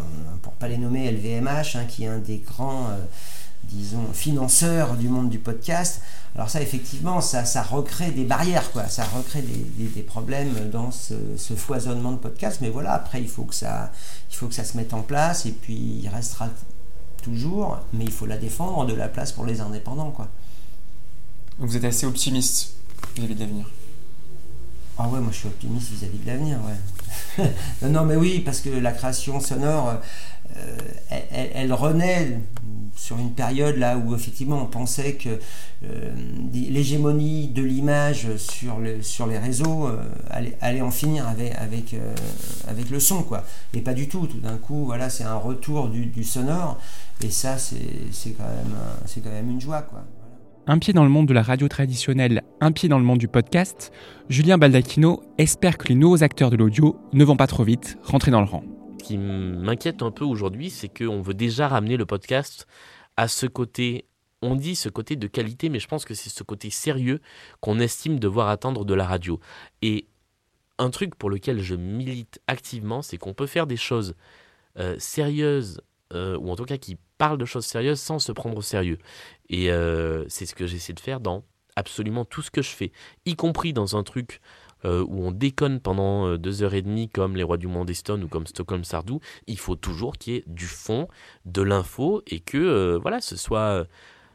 pour 0.42 0.54
pas 0.54 0.68
les 0.68 0.78
nommer, 0.78 1.12
LVMH, 1.12 1.76
hein, 1.76 1.86
qui 1.88 2.04
est 2.04 2.08
un 2.08 2.18
des 2.18 2.38
grands 2.38 2.90
disons, 3.70 4.06
financeurs 4.14 4.96
du 4.96 5.10
monde 5.10 5.30
du 5.30 5.40
podcast. 5.40 6.02
Alors 6.36 6.50
ça, 6.50 6.62
effectivement, 6.62 7.22
ça, 7.22 7.46
ça 7.46 7.64
recrée 7.64 8.12
des 8.12 8.26
barrières, 8.26 8.72
quoi. 8.72 8.88
Ça 8.90 9.06
recrée 9.06 9.42
des, 9.42 9.88
des, 9.88 10.02
problèmes 10.02 10.70
dans 10.70 10.92
ce, 10.92 11.16
foisonnement 11.56 12.12
de 12.12 12.18
podcast. 12.18 12.60
Mais 12.62 12.70
voilà, 12.70 12.94
après, 12.94 13.22
il 13.22 13.30
faut, 13.30 13.44
que 13.44 13.56
ça, 13.56 13.92
il 14.32 14.36
faut 14.36 14.48
que 14.48 14.54
ça 14.54 14.64
se 14.64 14.76
mette 14.76 14.94
en 14.94 15.02
place. 15.02 15.46
Et 15.46 15.52
puis, 15.52 16.02
il 16.04 16.10
restera 16.10 16.50
toujours, 17.26 17.80
mais 17.94 18.06
il 18.06 18.12
faut 18.12 18.28
la 18.28 18.38
défendre, 18.38 18.86
de 18.86 18.94
la 18.94 19.08
place 19.08 19.32
pour 19.32 19.46
les 19.46 19.60
indépendants, 19.60 20.12
quoi. 20.12 20.30
vous 21.58 21.76
êtes 21.76 21.84
assez 21.84 22.06
optimiste 22.06 22.76
vis-à-vis 23.16 23.34
de 23.34 23.40
l'avenir 23.40 23.66
Ah 25.00 25.08
ouais, 25.08 25.20
moi 25.20 25.30
je 25.32 25.38
suis 25.38 25.48
optimiste 25.48 25.90
vis-à-vis 25.90 26.20
de 26.20 26.28
l'avenir, 26.28 26.60
ouais. 26.66 27.50
non, 27.82 27.90
non, 27.90 28.06
mais 28.06 28.16
oui, 28.16 28.40
parce 28.40 28.60
que 28.60 28.70
la 28.70 28.92
création 28.92 29.40
sonore, 29.40 29.96
euh, 30.56 30.78
elle, 31.32 31.74
renaît 31.74 32.40
sur 33.06 33.20
une 33.20 33.32
période 33.32 33.78
là 33.78 33.98
où 33.98 34.16
effectivement 34.16 34.64
on 34.64 34.66
pensait 34.66 35.14
que 35.14 35.30
euh, 35.84 36.12
l'hégémonie 36.52 37.50
de 37.50 37.62
l'image 37.62 38.36
sur, 38.38 38.78
sur 39.02 39.28
les 39.28 39.38
réseaux 39.38 39.88
euh, 39.88 40.02
allait, 40.62 40.82
en 40.82 40.90
finir 40.90 41.28
avec, 41.28 41.54
avec, 41.56 41.96
avec 42.68 42.90
le 42.90 43.00
son 43.00 43.22
quoi. 43.22 43.44
Et 43.76 43.82
pas 43.82 43.94
du 43.94 44.08
tout. 44.08 44.26
Tout 44.26 44.40
d'un 44.40 44.58
coup 44.58 44.86
voilà 44.86 45.10
c'est 45.10 45.24
un 45.24 45.36
retour 45.38 45.90
du, 45.90 46.24
sonore. 46.24 46.80
Et 47.24 47.30
ça 47.30 47.58
c'est 47.58 47.78
quand, 48.38 48.44
même, 48.44 49.24
quand 49.24 49.32
même 49.32 49.52
une 49.52 49.62
joie 49.62 49.84
quoi. 49.84 50.04
Un 50.68 50.80
pied 50.80 50.94
dans 50.94 51.04
le 51.04 51.12
monde 51.12 51.28
de 51.28 51.34
la 51.34 51.44
radio 51.44 51.68
traditionnelle, 51.68 52.42
un 52.60 52.72
pied 52.72 52.90
dans 52.90 52.98
le 52.98 53.06
monde 53.06 53.20
du 53.20 53.28
podcast, 53.28 53.92
Julien 54.30 54.58
Baldacchino 54.58 55.22
espère 55.38 55.78
que 55.78 55.90
les 55.90 55.96
nouveaux 55.96 56.24
acteurs 56.24 56.50
de 56.50 56.56
l'audio 56.56 56.98
ne 57.14 57.24
vont 57.24 57.38
pas 57.38 57.46
trop 57.46 57.64
vite 57.64 58.00
rentrer 58.02 58.32
dans 58.32 58.42
le 58.42 58.48
rang. 58.48 58.64
Qui 58.98 59.20
m'inquiète 59.20 60.02
un 60.02 60.10
peu 60.10 60.26
aujourd'hui, 60.26 60.72
c'est 60.72 60.90
qu'on 60.90 61.22
veut 61.22 61.36
déjà 61.36 61.68
ramener 61.68 61.98
le 61.98 62.08
podcast 62.08 62.66
à 63.18 63.28
ce 63.28 63.46
côté, 63.46 64.06
on 64.42 64.56
dit 64.56 64.76
ce 64.76 64.90
côté 64.90 65.16
de 65.16 65.28
qualité, 65.28 65.70
mais 65.70 65.80
je 65.80 65.88
pense 65.88 66.06
que 66.06 66.14
c'est 66.14 66.30
ce 66.30 66.44
côté 66.44 66.70
sérieux 66.70 67.22
qu'on 67.62 67.80
estime 67.80 68.20
devoir 68.20 68.50
attendre 68.50 68.86
de 68.86 68.94
la 68.94 69.06
radio. 69.06 69.40
Et 69.82 70.08
un 70.78 70.90
truc 70.90 71.16
pour 71.16 71.30
lequel 71.30 71.60
je 71.60 71.76
milite 71.76 72.40
activement, 72.48 73.02
c'est 73.02 73.18
qu'on 73.18 73.34
peut 73.34 73.48
faire 73.48 73.68
des 73.68 73.78
choses 73.78 74.16
euh, 74.78 74.96
sérieuses, 75.00 75.82
euh, 76.14 76.38
ou 76.38 76.52
en 76.52 76.56
tout 76.56 76.66
cas 76.66 76.78
qui 76.78 76.98
parlent 77.18 77.38
de 77.38 77.46
choses 77.46 77.66
sérieuses 77.66 78.00
sans 78.00 78.20
se 78.20 78.32
prendre 78.32 78.58
au 78.58 78.62
sérieux. 78.62 78.98
Et 79.50 79.72
euh, 79.72 80.26
c'est 80.28 80.46
ce 80.46 80.54
que 80.56 80.68
j'essaie 80.68 80.94
de 80.94 81.00
faire 81.00 81.20
dans 81.20 81.44
absolument 81.76 82.26
tout 82.26 82.42
ce 82.42 82.52
que 82.52 82.62
je 82.62 82.70
fais, 82.70 82.92
y 83.26 83.36
compris 83.36 83.74
dans 83.74 83.98
un 83.98 84.04
truc 84.04 84.40
euh, 84.84 85.04
où 85.08 85.26
on 85.26 85.32
déconne 85.32 85.80
pendant 85.80 86.28
euh, 86.28 86.38
deux 86.38 86.62
heures 86.62 86.74
et 86.74 86.82
demie 86.82 87.10
comme 87.10 87.36
les 87.36 87.44
Rois 87.44 87.58
du 87.58 87.68
Monde 87.68 87.92
Stone 87.94 88.24
ou 88.24 88.28
comme 88.28 88.46
Stockholm 88.46 88.84
Sardou, 88.84 89.20
il 89.48 89.58
faut 89.58 89.76
toujours 89.76 90.18
qu'il 90.18 90.34
y 90.34 90.38
ait 90.38 90.44
du 90.48 90.66
fond, 90.66 91.08
de 91.46 91.62
l'info 91.62 92.22
et 92.28 92.40
que 92.40 92.58
euh, 92.58 93.00
voilà, 93.02 93.22
ce 93.22 93.36
soit 93.36 93.88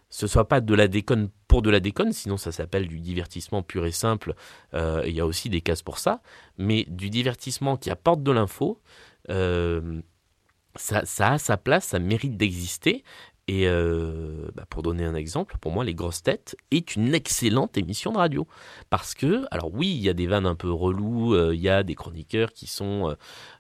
ce 0.09 0.27
soit 0.27 0.49
pas 0.49 0.61
de 0.61 0.75
la 0.75 0.89
déconne 0.89 1.29
pour 1.47 1.63
de 1.63 1.71
la 1.71 1.79
déconne, 1.79 2.13
sinon 2.13 2.37
ça 2.37 2.51
s'appelle 2.51 2.89
du 2.89 2.99
divertissement 2.99 3.63
pur 3.63 3.87
et 3.87 3.93
simple. 3.93 4.35
Il 4.73 5.13
y 5.13 5.21
a 5.21 5.27
aussi 5.27 5.51
des 5.51 5.61
cases 5.61 5.83
pour 5.83 5.99
ça, 5.99 6.21
mais 6.59 6.85
du 6.89 7.11
divertissement 7.11 7.77
qui 7.77 7.91
apporte 7.91 8.25
de 8.25 8.33
l'info, 8.33 8.81
ça, 9.29 11.05
ça, 11.05 11.33
a 11.33 11.39
sa 11.39 11.57
place, 11.57 11.85
ça 11.85 12.01
mérite 12.01 12.37
d'exister. 12.37 13.05
Et 13.50 13.66
euh, 13.66 14.49
bah, 14.54 14.64
pour 14.71 14.85
donner 14.85 15.04
un 15.04 15.16
exemple, 15.16 15.57
pour 15.61 15.73
moi, 15.73 15.85
Les 15.85 15.92
Grosses 15.92 16.23
Têtes 16.23 16.54
est 16.71 16.95
une 16.95 17.12
excellente 17.12 17.76
émission 17.76 18.12
de 18.12 18.19
radio. 18.19 18.47
Parce 18.90 19.12
que, 19.12 19.45
alors 19.50 19.75
oui, 19.75 19.88
il 19.88 20.00
y 20.00 20.09
a 20.09 20.12
des 20.12 20.28
vannes 20.28 20.47
un 20.47 20.54
peu 20.54 20.71
relous, 20.71 21.35
euh, 21.35 21.52
il 21.52 21.61
y 21.61 21.69
a 21.69 21.83
des 21.83 21.97
chroniqueurs 21.97 22.52
qui 22.52 22.69
sont 22.69 23.16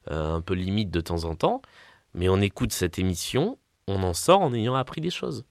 euh, 0.08 0.36
un 0.36 0.42
peu 0.42 0.54
limites 0.54 0.92
de 0.92 1.00
temps 1.00 1.24
en 1.24 1.34
temps, 1.34 1.60
mais 2.14 2.28
on 2.28 2.40
écoute 2.40 2.70
cette 2.70 3.00
émission, 3.00 3.58
on 3.88 4.04
en 4.04 4.14
sort 4.14 4.42
en 4.42 4.54
ayant 4.54 4.76
appris 4.76 5.00
des 5.00 5.10
choses. 5.10 5.44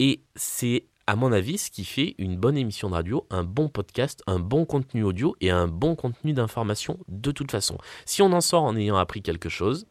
Et 0.00 0.22
c'est, 0.34 0.86
à 1.06 1.14
mon 1.14 1.30
avis, 1.30 1.56
ce 1.56 1.70
qui 1.70 1.84
fait 1.84 2.16
une 2.18 2.36
bonne 2.36 2.58
émission 2.58 2.88
de 2.88 2.94
radio, 2.94 3.28
un 3.30 3.44
bon 3.44 3.68
podcast, 3.68 4.24
un 4.26 4.40
bon 4.40 4.64
contenu 4.64 5.04
audio 5.04 5.36
et 5.40 5.50
un 5.50 5.68
bon 5.68 5.94
contenu 5.94 6.32
d'information 6.32 6.98
de 7.06 7.30
toute 7.30 7.52
façon. 7.52 7.78
Si 8.06 8.22
on 8.22 8.32
en 8.32 8.40
sort 8.40 8.64
en 8.64 8.74
ayant 8.74 8.96
appris 8.96 9.22
quelque 9.22 9.48
chose, 9.48 9.86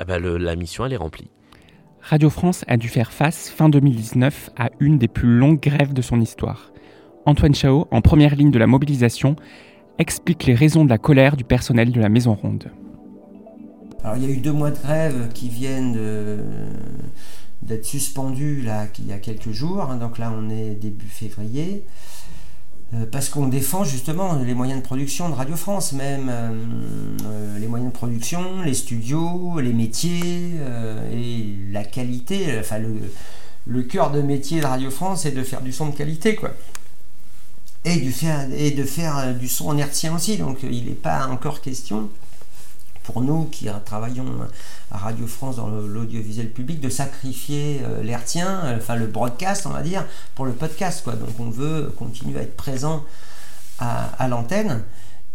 eh 0.00 0.04
ben, 0.04 0.24
la 0.24 0.54
mission, 0.54 0.86
elle 0.86 0.92
est 0.92 0.96
remplie. 0.96 1.28
Radio 2.08 2.30
France 2.30 2.64
a 2.68 2.76
dû 2.76 2.86
faire 2.86 3.12
face 3.12 3.48
fin 3.48 3.68
2019 3.68 4.50
à 4.56 4.70
une 4.78 4.96
des 4.96 5.08
plus 5.08 5.26
longues 5.26 5.58
grèves 5.58 5.92
de 5.92 6.02
son 6.02 6.20
histoire. 6.20 6.70
Antoine 7.24 7.52
Chao, 7.52 7.88
en 7.90 8.00
première 8.00 8.36
ligne 8.36 8.52
de 8.52 8.60
la 8.60 8.68
mobilisation, 8.68 9.34
explique 9.98 10.46
les 10.46 10.54
raisons 10.54 10.84
de 10.84 10.88
la 10.88 10.98
colère 10.98 11.36
du 11.36 11.42
personnel 11.42 11.90
de 11.90 12.00
la 12.00 12.08
Maison 12.08 12.34
Ronde. 12.34 12.70
Alors 14.04 14.16
il 14.18 14.22
y 14.22 14.26
a 14.26 14.30
eu 14.30 14.36
deux 14.36 14.52
mois 14.52 14.70
de 14.70 14.78
grève 14.78 15.32
qui 15.34 15.48
viennent 15.48 15.98
d'être 17.62 17.84
suspendus 17.84 18.64
il 19.00 19.06
y 19.08 19.12
a 19.12 19.18
quelques 19.18 19.50
jours, 19.50 19.90
hein. 19.90 19.96
donc 19.96 20.18
là 20.18 20.32
on 20.32 20.48
est 20.48 20.76
début 20.76 21.08
février. 21.08 21.84
Euh, 22.96 23.06
parce 23.10 23.28
qu'on 23.28 23.48
défend 23.48 23.84
justement 23.84 24.36
les 24.36 24.54
moyens 24.54 24.80
de 24.80 24.84
production 24.84 25.28
de 25.28 25.34
Radio 25.34 25.56
France, 25.56 25.92
même 25.92 26.28
euh, 26.30 26.50
euh, 27.24 27.58
les 27.58 27.66
moyens 27.66 27.92
de 27.92 27.96
production, 27.96 28.62
les 28.62 28.74
studios, 28.74 29.58
les 29.60 29.72
métiers 29.72 30.54
et 31.12 31.54
la 31.72 31.84
qualité. 31.84 32.58
Enfin, 32.58 32.78
le, 33.66 33.82
cœur 33.82 34.10
de 34.10 34.22
métier 34.22 34.60
de 34.60 34.66
Radio 34.66 34.90
France, 34.90 35.22
c'est 35.22 35.32
de 35.32 35.42
faire 35.42 35.62
du 35.62 35.72
son 35.72 35.88
de 35.88 35.96
qualité, 35.96 36.36
quoi. 36.36 36.50
Et, 37.84 37.96
du 37.96 38.10
faire, 38.10 38.48
et 38.52 38.72
de 38.72 38.82
faire 38.82 39.34
du 39.34 39.48
son 39.48 39.68
en 39.68 39.78
hertzien 39.78 40.14
aussi. 40.14 40.36
Donc, 40.38 40.58
il 40.62 40.86
n'est 40.86 40.92
pas 40.92 41.26
encore 41.28 41.60
question 41.60 42.08
pour 43.06 43.22
nous 43.22 43.44
qui 43.44 43.68
travaillons 43.84 44.26
à 44.90 44.98
Radio 44.98 45.26
France 45.26 45.56
dans 45.56 45.68
l'audiovisuel 45.68 46.50
public 46.50 46.80
de 46.80 46.88
sacrifier 46.88 47.80
euh, 47.84 48.02
l'hertien, 48.02 48.64
euh, 48.64 48.76
enfin 48.78 48.96
le 48.96 49.06
broadcast 49.06 49.64
on 49.66 49.70
va 49.70 49.82
dire, 49.82 50.04
pour 50.34 50.44
le 50.44 50.52
podcast. 50.52 51.04
Quoi. 51.04 51.14
Donc 51.14 51.38
on 51.38 51.48
veut 51.48 51.92
continuer 51.96 52.40
à 52.40 52.42
être 52.42 52.56
présent 52.56 53.04
à, 53.78 54.26
l'antenne. 54.28 54.82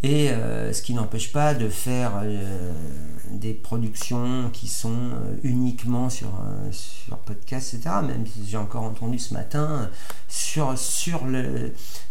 Et 0.04 0.32
euh, 0.32 0.74
ce 0.74 0.82
qui 0.82 0.96
n'empêche 0.96 1.32
pas 1.32 1.54
de 1.54 1.70
faire 1.70 2.24
des 3.30 3.54
productions 3.54 4.50
qui 4.51 4.68
sont 4.68 4.98
uniquement 5.44 6.10
sur, 6.10 6.30
sur 6.72 7.18
podcast, 7.20 7.75
etc. 7.75 7.96
Même 8.06 8.25
si 8.25 8.50
j'ai 8.50 8.58
encore 8.58 8.84
entendu 8.84 9.20
ce 9.20 9.36
matin, 9.36 9.90
sur, 10.28 10.75
sur, 10.78 11.22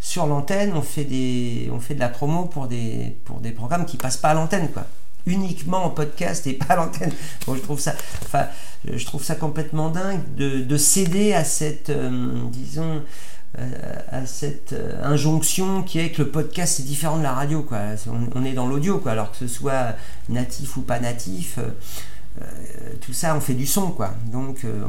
sur 0.00 0.26
l'antenne, 0.26 0.73
on, 0.75 0.83
fait 0.83 1.69
on 1.73 1.81
fait 1.81 1.95
de 1.97 2.00
la 2.00 2.09
promo 2.09 2.45
pour 2.45 2.69
des, 2.69 3.19
pour 3.25 3.40
des 3.40 3.50
programmes 3.50 3.85
qui 3.85 3.97
passent 3.97 4.19
pas 4.19 4.31
à 4.31 4.35
l'antenne. 4.35 4.69
Uniquement 5.27 5.85
en 5.85 5.91
podcast 5.91 6.47
et 6.47 6.55
pas 6.55 6.75
à 6.75 6.77
l'antenne. 6.77 7.12
Je 7.47 7.61
trouve 9.05 9.23
ça, 9.23 9.35
complètement 9.35 9.91
dingue 9.91 10.21
de, 10.37 10.77
céder 10.77 11.33
à 11.33 11.45
cette, 11.45 11.91
euh, 11.91 12.11
disons, 12.50 13.03
euh, 13.59 13.95
à 14.11 14.23
euh, 14.45 15.03
injonction 15.03 15.83
qui 15.83 15.99
est 15.99 16.11
que 16.11 16.23
le 16.23 16.29
podcast 16.29 16.77
c'est 16.77 16.85
différent 16.85 17.19
de 17.19 17.25
la 17.25 17.33
radio, 17.33 17.62
quoi. 17.62 17.79
On, 18.35 18.45
est 18.45 18.53
dans 18.53 18.67
l'audio, 18.67 18.99
quoi. 18.99 19.12
Alors 19.12 19.33
que 19.33 19.37
ce 19.37 19.49
soit 19.49 19.97
natif 20.29 20.77
ou 20.77 20.83
pas 20.83 21.00
natif. 21.00 21.59
Tout 23.00 23.12
ça, 23.12 23.35
on 23.35 23.40
fait 23.40 23.54
du 23.54 23.66
son, 23.66 23.90
quoi. 23.90 24.11
Donc, 24.26 24.64
euh, 24.64 24.82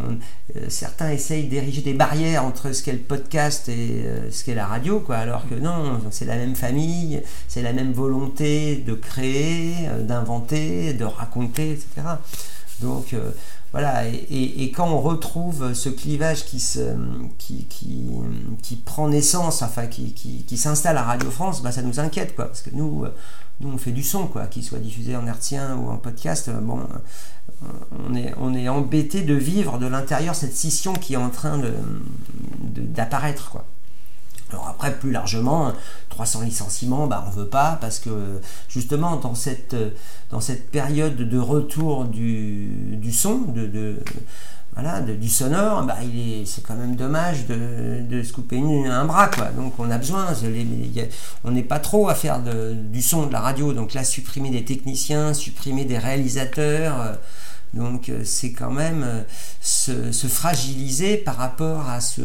euh, 0.56 0.66
certains 0.70 1.12
essayent 1.12 1.48
d'ériger 1.48 1.82
des 1.82 1.94
barrières 1.94 2.46
entre 2.46 2.72
ce 2.72 2.84
qu'est 2.84 2.92
le 2.92 3.00
podcast 3.00 3.70
et 3.70 4.06
ce 4.30 4.44
qu'est 4.44 4.56
la 4.56 4.68
radio, 4.68 5.00
quoi. 5.00 5.18
Alors 5.18 5.48
que 5.48 5.56
non, 5.56 6.00
c'est 6.12 6.26
la 6.26 6.36
même 6.36 6.56
famille, 6.56 7.22
c'est 7.48 7.62
la 7.62 7.74
même 7.74 7.94
volonté 7.94 8.78
de 8.78 8.94
créer, 8.94 9.74
d'inventer, 10.02 10.94
de 10.94 11.06
raconter, 11.06 11.72
etc. 11.72 12.08
Donc, 12.82 13.16
voilà, 13.72 14.06
et, 14.08 14.72
quand 14.76 14.90
on 14.90 15.00
retrouve 15.00 15.74
ce 15.74 15.90
clivage 15.90 16.46
qui, 16.46 16.60
se, 16.60 16.96
qui, 17.38 17.66
qui, 17.70 18.76
prend 18.76 19.08
naissance, 19.08 19.62
enfin 19.62 19.88
qui, 19.88 20.14
qui, 20.14 20.58
s'installe 20.58 20.98
à 20.98 21.04
Radio 21.04 21.30
France, 21.32 21.62
bah, 21.62 21.72
ça 21.72 21.82
nous 21.82 22.00
inquiète, 22.00 22.36
quoi, 22.36 22.46
parce 22.46 22.62
que 22.62 22.72
nous, 22.74 23.06
nous 23.62 23.72
on 23.74 23.78
fait 23.78 23.92
du 23.92 24.04
son, 24.04 24.28
quoi, 24.28 24.48
qu'il 24.48 24.64
soit 24.64 24.80
diffusé 24.80 25.16
en 25.16 25.26
hertzien 25.28 25.76
ou 25.76 25.90
en 25.90 25.98
podcast, 25.98 26.50
bon, 26.50 26.80
on 28.10 28.16
est, 28.16 28.34
on 28.38 28.54
est 28.54 28.68
embêté 28.70 29.22
de 29.22 29.34
vivre 29.34 29.78
de 29.78 29.88
l'intérieur 29.88 30.36
cette 30.36 30.56
scission 30.56 30.94
qui 30.94 31.14
est 31.14 31.18
en 31.18 31.30
train 31.30 31.62
d'apparaître. 32.62 33.58
Alors 34.52 34.68
après, 34.68 34.94
plus 34.98 35.12
largement, 35.12 35.72
300 36.10 36.42
licenciements, 36.42 37.08
bah, 37.08 37.24
on 37.26 37.30
ne 37.30 37.36
veut 37.36 37.48
pas 37.48 37.78
parce 37.80 38.00
que 38.00 38.42
justement 38.68 39.16
dans 39.16 39.34
cette, 39.36 39.76
période 40.72 41.16
de 41.16 41.38
retour 41.40 42.06
du, 42.06 42.98
du 42.98 43.14
son, 43.14 43.40
de, 43.48 43.98
voilà, 44.74 45.02
du 45.02 45.28
sonore, 45.28 45.84
bah, 45.84 45.98
c'est 46.46 46.64
quand 46.64 46.76
même 46.76 46.96
dommage 46.96 47.46
de, 47.46 48.02
de 48.10 48.24
se 48.24 48.32
couper 48.32 48.58
un 48.60 49.06
bras. 49.06 49.28
Quoi. 49.28 49.50
Donc 49.50 49.74
on 49.80 49.92
a 49.92 49.98
besoin, 49.98 50.28
on 51.44 51.52
n'est 51.52 51.64
pas 51.64 51.80
trop 51.80 52.08
à 52.08 52.16
faire 52.16 52.40
du 52.40 53.02
son, 53.02 53.28
de 53.28 53.34
la 53.34 53.42
radio. 53.42 53.74
Donc 53.74 53.94
là, 53.94 54.06
supprimer 54.06 54.50
des 54.50 54.64
techniciens, 54.64 55.34
supprimer 55.34 55.84
des 55.84 55.98
réalisateurs. 55.98 57.02
Euh, 57.02 57.14
donc 57.74 58.10
euh, 58.10 58.22
c'est 58.24 58.52
quand 58.52 58.72
même 58.72 59.04
euh, 59.04 59.24
se, 59.62 60.28
fragiliser 60.28 61.18
par 61.18 61.38
rapport 61.38 61.90
à 61.90 62.02
ce 62.02 62.22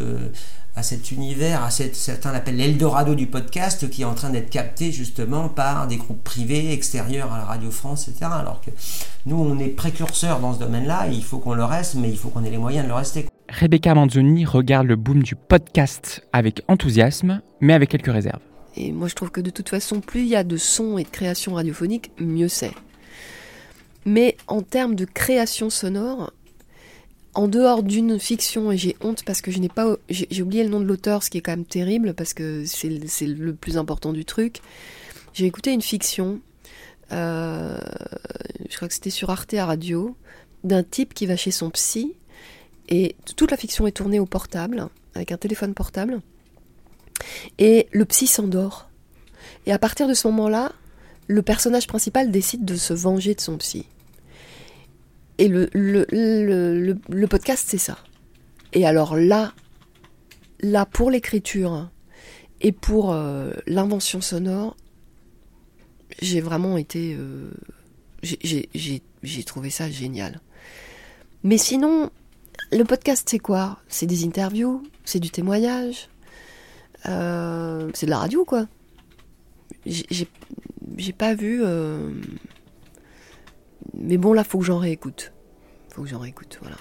à 0.77 0.83
cet 0.83 1.11
univers, 1.11 1.65
à 1.65 1.71
cette, 1.71 1.97
certains 1.97 2.33
l'appellent 2.33 2.59
l'Eldorado 2.59 3.15
du 3.15 3.27
podcast, 3.27 3.89
qui 3.89 4.03
est 4.03 4.05
en 4.05 4.15
train 4.15 4.29
d'être 4.29 4.51
capté 4.51 4.93
justement 4.93 5.49
par 5.49 5.87
des 5.87 5.97
groupes 5.97 6.23
privés 6.23 6.71
extérieurs 6.73 7.33
à 7.33 7.39
la 7.39 7.45
Radio 7.45 7.71
France, 7.71 8.09
etc. 8.09 8.27
Alors 8.31 8.61
que 8.61 8.71
nous, 9.25 9.37
on 9.37 9.59
est 9.59 9.69
précurseurs 9.69 10.39
dans 10.39 10.53
ce 10.53 10.59
domaine-là, 10.59 11.09
il 11.11 11.25
faut 11.25 11.39
qu'on 11.39 11.55
le 11.55 11.65
reste, 11.65 11.95
mais 11.95 12.11
il 12.11 12.19
faut 12.19 12.29
qu'on 12.29 12.45
ait 12.45 12.51
les 12.51 12.59
moyens 12.59 12.85
de 12.85 12.89
le 12.91 12.95
rester. 12.95 13.27
Rebecca 13.49 13.95
Manzoni 13.95 14.45
regarde 14.45 14.87
le 14.87 14.97
boom 14.97 15.23
du 15.23 15.35
podcast 15.35 16.27
avec 16.35 16.63
enthousiasme, 16.69 17.41
mais 17.61 17.73
avec 17.73 17.89
quelques 17.89 18.13
réserves. 18.13 18.43
Et 18.77 18.93
moi, 18.93 19.09
je 19.09 19.15
trouve 19.15 19.31
que 19.31 19.41
de 19.41 19.49
toute 19.49 19.71
façon, 19.71 20.01
plus 20.01 20.21
il 20.21 20.29
y 20.29 20.37
a 20.37 20.45
de 20.45 20.59
sons 20.59 20.99
et 20.99 21.05
de 21.05 21.09
création 21.09 21.55
radiophonique, 21.55 22.11
mieux 22.21 22.49
c'est. 22.49 22.75
Mais 24.05 24.37
en 24.47 24.61
termes 24.61 24.95
de 24.95 25.07
création 25.07 25.71
sonore, 25.71 26.33
en 27.37 27.49
dehors 27.49 27.83
d'une 27.83 28.19
fiction, 28.19 28.73
et 28.73 28.79
j'ai 28.79 28.97
honte 29.01 29.23
parce 29.25 29.41
que 29.41 29.51
je 29.51 29.59
n'ai 29.59 29.69
pas, 29.69 29.97
j'ai 30.09 30.43
oublié 30.43 30.65
le 30.65 30.71
nom 30.71 30.81
de 30.81 30.85
l'auteur, 30.85 31.23
ce 31.23 31.31
qui 31.31 31.39
est 31.39 31.41
quand 31.43 31.53
même 31.53 31.65
terrible 31.65 32.15
parce 32.15 32.35
que 32.35 32.65
c'est 32.67 32.89
le 33.27 33.55
plus 33.55 33.79
important 33.79 34.13
du 34.13 34.25
truc. 34.25 34.61
J'ai 35.35 35.47
écouté 35.47 35.73
une 35.73 35.83
fiction 35.83 36.41
euh, 37.13 37.79
je 38.69 38.77
crois 38.77 38.89
que 38.89 38.95
c'était 38.95 39.11
sur 39.11 39.31
Arte 39.31 39.55
à 39.55 39.67
radio, 39.67 40.17
d'un 40.65 40.83
type 40.83 41.15
qui 41.15 41.27
va 41.27 41.37
chez 41.37 41.51
son 41.51 41.71
psy, 41.71 42.15
et 42.89 43.17
toute 43.37 43.51
la 43.51 43.57
fiction 43.57 43.87
est 43.87 43.93
tournée 43.93 44.21
au 44.21 44.27
portable, 44.27 44.89
avec 45.15 45.33
un 45.33 45.37
téléphone 45.37 45.75
portable, 45.75 46.21
et 47.59 47.89
le 47.93 48.05
psy 48.05 48.27
s'endort. 48.27 48.89
Et 49.67 49.73
à 49.73 49.79
partir 49.79 50.09
de 50.09 50.15
ce 50.15 50.29
moment-là, 50.29 50.73
le 51.29 51.43
personnage 51.43 51.87
principal 51.87 52.31
décide 52.31 52.65
de 52.65 52.77
se 52.77 52.93
venger 52.93 53.35
de 53.35 53.41
son 53.41 53.57
psy. 53.59 53.87
Et 55.39 55.49
le, 55.49 57.27
podcast, 57.27 57.65
c'est 57.69 57.79
ça. 57.79 57.99
Et 58.73 58.87
alors 58.87 59.17
là, 59.17 59.53
là 60.61 60.87
pour 60.87 61.11
l'écriture 61.11 61.91
et 62.61 62.73
pour 62.73 63.13
euh, 63.13 63.53
l'invention 63.67 64.21
sonore, 64.21 64.77
j'ai 66.21 66.41
vraiment 66.41 66.77
été... 66.77 67.17
Euh, 67.19 67.51
j'ai 68.23 69.45
trouvé 69.45 69.71
ça 69.71 69.91
génial. 69.91 70.41
Mais 71.45 71.59
sinon, 71.59 72.11
le 72.73 72.85
podcast, 72.85 73.29
c'est 73.31 73.39
quoi? 73.39 73.79
C'est 73.89 74.07
des 74.07 74.25
interviews, 74.25 74.83
c'est 75.05 75.21
du 75.21 75.31
témoignage, 75.31 76.09
euh, 77.07 77.91
c'est 77.95 78.07
de 78.07 78.11
la 78.11 78.19
radio, 78.19 78.45
quoi? 78.45 78.67
J'ai 79.85 81.13
pas 81.13 81.35
vu. 81.35 81.63
Mais 83.99 84.17
bon, 84.19 84.33
là, 84.33 84.45
faut 84.45 84.59
que 84.59 84.65
j'en 84.65 84.79
réécoute. 84.79 85.33
Faut 85.95 86.03
que 86.03 86.09
j'en 86.09 86.19
réécoute, 86.19 86.59
voilà. 86.61 86.77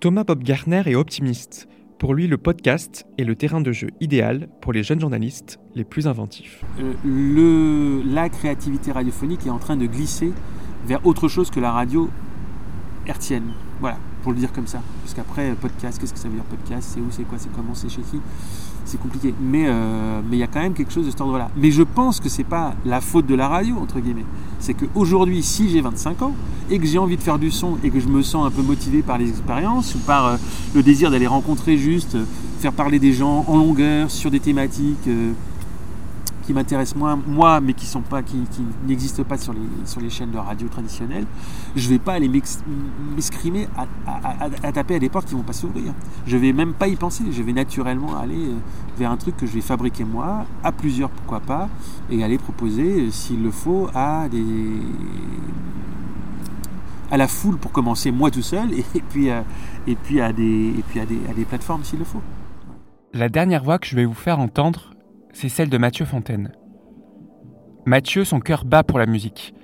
Thomas 0.00 0.24
Bob 0.24 0.42
Garner 0.42 0.82
est 0.86 0.94
optimiste. 0.94 1.68
Pour 1.98 2.14
lui, 2.14 2.26
le 2.26 2.38
podcast 2.38 3.04
est 3.18 3.24
le 3.24 3.36
terrain 3.36 3.60
de 3.60 3.72
jeu 3.72 3.90
idéal 4.00 4.48
pour 4.62 4.72
les 4.72 4.82
jeunes 4.82 5.00
journalistes 5.00 5.60
les 5.74 5.84
plus 5.84 6.08
inventifs. 6.08 6.64
Euh, 6.80 6.94
le, 7.04 8.02
la 8.02 8.30
créativité 8.30 8.90
radiophonique 8.90 9.46
est 9.46 9.50
en 9.50 9.58
train 9.58 9.76
de 9.76 9.84
glisser 9.84 10.32
vers 10.86 11.04
autre 11.06 11.28
chose 11.28 11.50
que 11.50 11.60
la 11.60 11.70
radio 11.70 12.08
hertzienne. 13.06 13.52
Voilà, 13.80 13.98
pour 14.22 14.32
le 14.32 14.38
dire 14.38 14.52
comme 14.52 14.66
ça. 14.66 14.80
Parce 15.02 15.12
qu'après, 15.12 15.52
podcast, 15.54 16.00
qu'est-ce 16.00 16.14
que 16.14 16.18
ça 16.18 16.28
veut 16.28 16.34
dire 16.34 16.44
podcast? 16.44 16.88
C'est 16.94 17.00
où, 17.00 17.10
c'est 17.10 17.24
quoi, 17.24 17.38
c'est 17.38 17.52
comment, 17.52 17.74
c'est 17.74 17.90
chez 17.90 18.02
qui? 18.02 18.18
C'est 18.90 19.00
compliqué. 19.00 19.32
Mais 19.40 19.66
euh, 19.68 20.20
mais 20.28 20.36
il 20.36 20.40
y 20.40 20.42
a 20.42 20.48
quand 20.48 20.60
même 20.60 20.74
quelque 20.74 20.92
chose 20.92 21.06
de 21.06 21.12
cet 21.12 21.20
ordre-là. 21.20 21.48
Mais 21.56 21.70
je 21.70 21.84
pense 21.84 22.18
que 22.18 22.28
c'est 22.28 22.42
pas 22.42 22.74
la 22.84 23.00
faute 23.00 23.24
de 23.24 23.36
la 23.36 23.46
radio, 23.46 23.76
entre 23.76 24.00
guillemets. 24.00 24.24
C'est 24.58 24.74
qu'aujourd'hui, 24.74 25.44
si 25.44 25.68
j'ai 25.68 25.80
25 25.80 26.22
ans 26.22 26.34
et 26.70 26.80
que 26.80 26.86
j'ai 26.86 26.98
envie 26.98 27.16
de 27.16 27.22
faire 27.22 27.38
du 27.38 27.52
son 27.52 27.78
et 27.84 27.90
que 27.90 28.00
je 28.00 28.08
me 28.08 28.20
sens 28.22 28.44
un 28.44 28.50
peu 28.50 28.62
motivé 28.62 29.02
par 29.02 29.16
les 29.16 29.28
expériences 29.28 29.94
ou 29.94 29.98
par 29.98 30.26
euh, 30.26 30.36
le 30.74 30.82
désir 30.82 31.12
d'aller 31.12 31.28
rencontrer 31.28 31.76
juste, 31.76 32.16
euh, 32.16 32.24
faire 32.58 32.72
parler 32.72 32.98
des 32.98 33.12
gens 33.12 33.44
en 33.46 33.58
longueur 33.58 34.10
sur 34.10 34.28
des 34.28 34.40
thématiques 34.40 35.08
qui 36.50 36.54
m'intéressent 36.54 36.96
moins, 36.96 37.14
moi, 37.14 37.60
mais 37.60 37.74
qui 37.74 37.86
sont 37.86 38.00
pas, 38.00 38.24
qui, 38.24 38.36
n'existent 38.84 39.22
pas 39.22 39.38
sur 39.38 39.52
les, 39.52 39.60
sur 39.84 40.00
les 40.00 40.10
chaînes 40.10 40.32
de 40.32 40.38
radio 40.38 40.66
traditionnelles, 40.66 41.24
je 41.76 41.88
vais 41.88 42.00
pas 42.00 42.14
aller 42.14 42.28
m'escrimer 43.14 43.68
à, 43.76 44.72
taper 44.72 44.96
à 44.96 44.98
des 44.98 45.08
portes 45.08 45.28
qui 45.28 45.34
vont 45.34 45.42
pas 45.42 45.52
s'ouvrir. 45.52 45.92
Je 46.26 46.36
vais 46.36 46.52
même 46.52 46.72
pas 46.72 46.88
y 46.88 46.96
penser. 46.96 47.22
Je 47.30 47.40
vais 47.44 47.52
naturellement 47.52 48.18
aller 48.18 48.48
euh, 48.48 48.56
vers 48.98 49.12
un 49.12 49.16
truc 49.16 49.36
que 49.36 49.46
je 49.46 49.52
vais 49.52 49.60
fabriquer 49.60 50.02
moi, 50.02 50.44
à 50.64 50.72
plusieurs, 50.72 51.10
pourquoi 51.10 51.38
pas, 51.38 51.68
et 52.10 52.24
aller 52.24 52.36
proposer, 52.36 53.02
euh, 53.02 53.10
s'il 53.12 53.44
le 53.44 53.52
faut, 53.52 53.88
à 53.94 54.28
des 54.28 54.44
à 57.12 57.16
la 57.16 57.28
foule 57.28 57.58
pour 57.58 57.70
commencer 57.70 58.10
moi 58.10 58.30
tout 58.30 58.42
seul 58.42 58.72
et, 58.72 58.84
puis, 59.08 59.30
euh, 59.30 59.42
et 59.86 59.94
puis, 59.94 60.20
à, 60.20 60.32
des, 60.32 60.74
et 60.76 60.84
puis 60.88 60.98
à, 60.98 61.06
des, 61.06 61.18
à 61.30 61.34
des 61.34 61.44
plateformes 61.44 61.84
s'il 61.84 62.00
le 62.00 62.04
faut. 62.04 62.22
La 63.12 63.28
dernière 63.28 63.62
voix 63.62 63.78
que 63.78 63.86
je 63.86 63.94
vais 63.96 64.04
vous 64.04 64.14
faire 64.14 64.38
entendre, 64.38 64.89
c'est 65.32 65.48
celle 65.48 65.70
de 65.70 65.78
Mathieu 65.78 66.04
Fontaine. 66.04 66.52
Mathieu, 67.86 68.24
son 68.24 68.40
cœur 68.40 68.64
bat 68.64 68.82
pour 68.82 68.98
la 68.98 69.06
musique. 69.06 69.54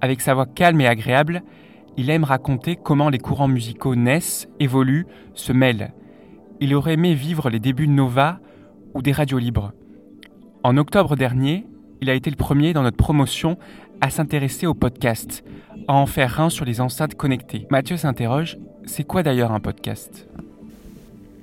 Avec 0.00 0.20
sa 0.20 0.34
voix 0.34 0.46
calme 0.46 0.80
et 0.80 0.86
agréable, 0.86 1.42
il 1.96 2.10
aime 2.10 2.24
raconter 2.24 2.76
comment 2.76 3.08
les 3.08 3.18
courants 3.18 3.48
musicaux 3.48 3.94
naissent, 3.94 4.48
évoluent, 4.60 5.06
se 5.34 5.52
mêlent. 5.52 5.92
Il 6.60 6.74
aurait 6.74 6.94
aimé 6.94 7.14
vivre 7.14 7.50
les 7.50 7.60
débuts 7.60 7.86
de 7.86 7.92
Nova 7.92 8.40
ou 8.94 9.02
des 9.02 9.12
radios 9.12 9.38
libres. 9.38 9.72
En 10.62 10.76
octobre 10.76 11.16
dernier, 11.16 11.66
il 12.00 12.10
a 12.10 12.14
été 12.14 12.30
le 12.30 12.36
premier 12.36 12.72
dans 12.72 12.82
notre 12.82 12.96
promotion 12.96 13.58
à 14.00 14.10
s'intéresser 14.10 14.66
au 14.66 14.74
podcast, 14.74 15.44
à 15.88 15.94
en 15.94 16.06
faire 16.06 16.40
un 16.40 16.50
sur 16.50 16.64
les 16.64 16.80
enceintes 16.80 17.14
connectées. 17.14 17.66
Mathieu 17.70 17.96
s'interroge, 17.96 18.58
c'est 18.84 19.04
quoi 19.04 19.22
d'ailleurs 19.22 19.52
un 19.52 19.60
podcast? 19.60 20.28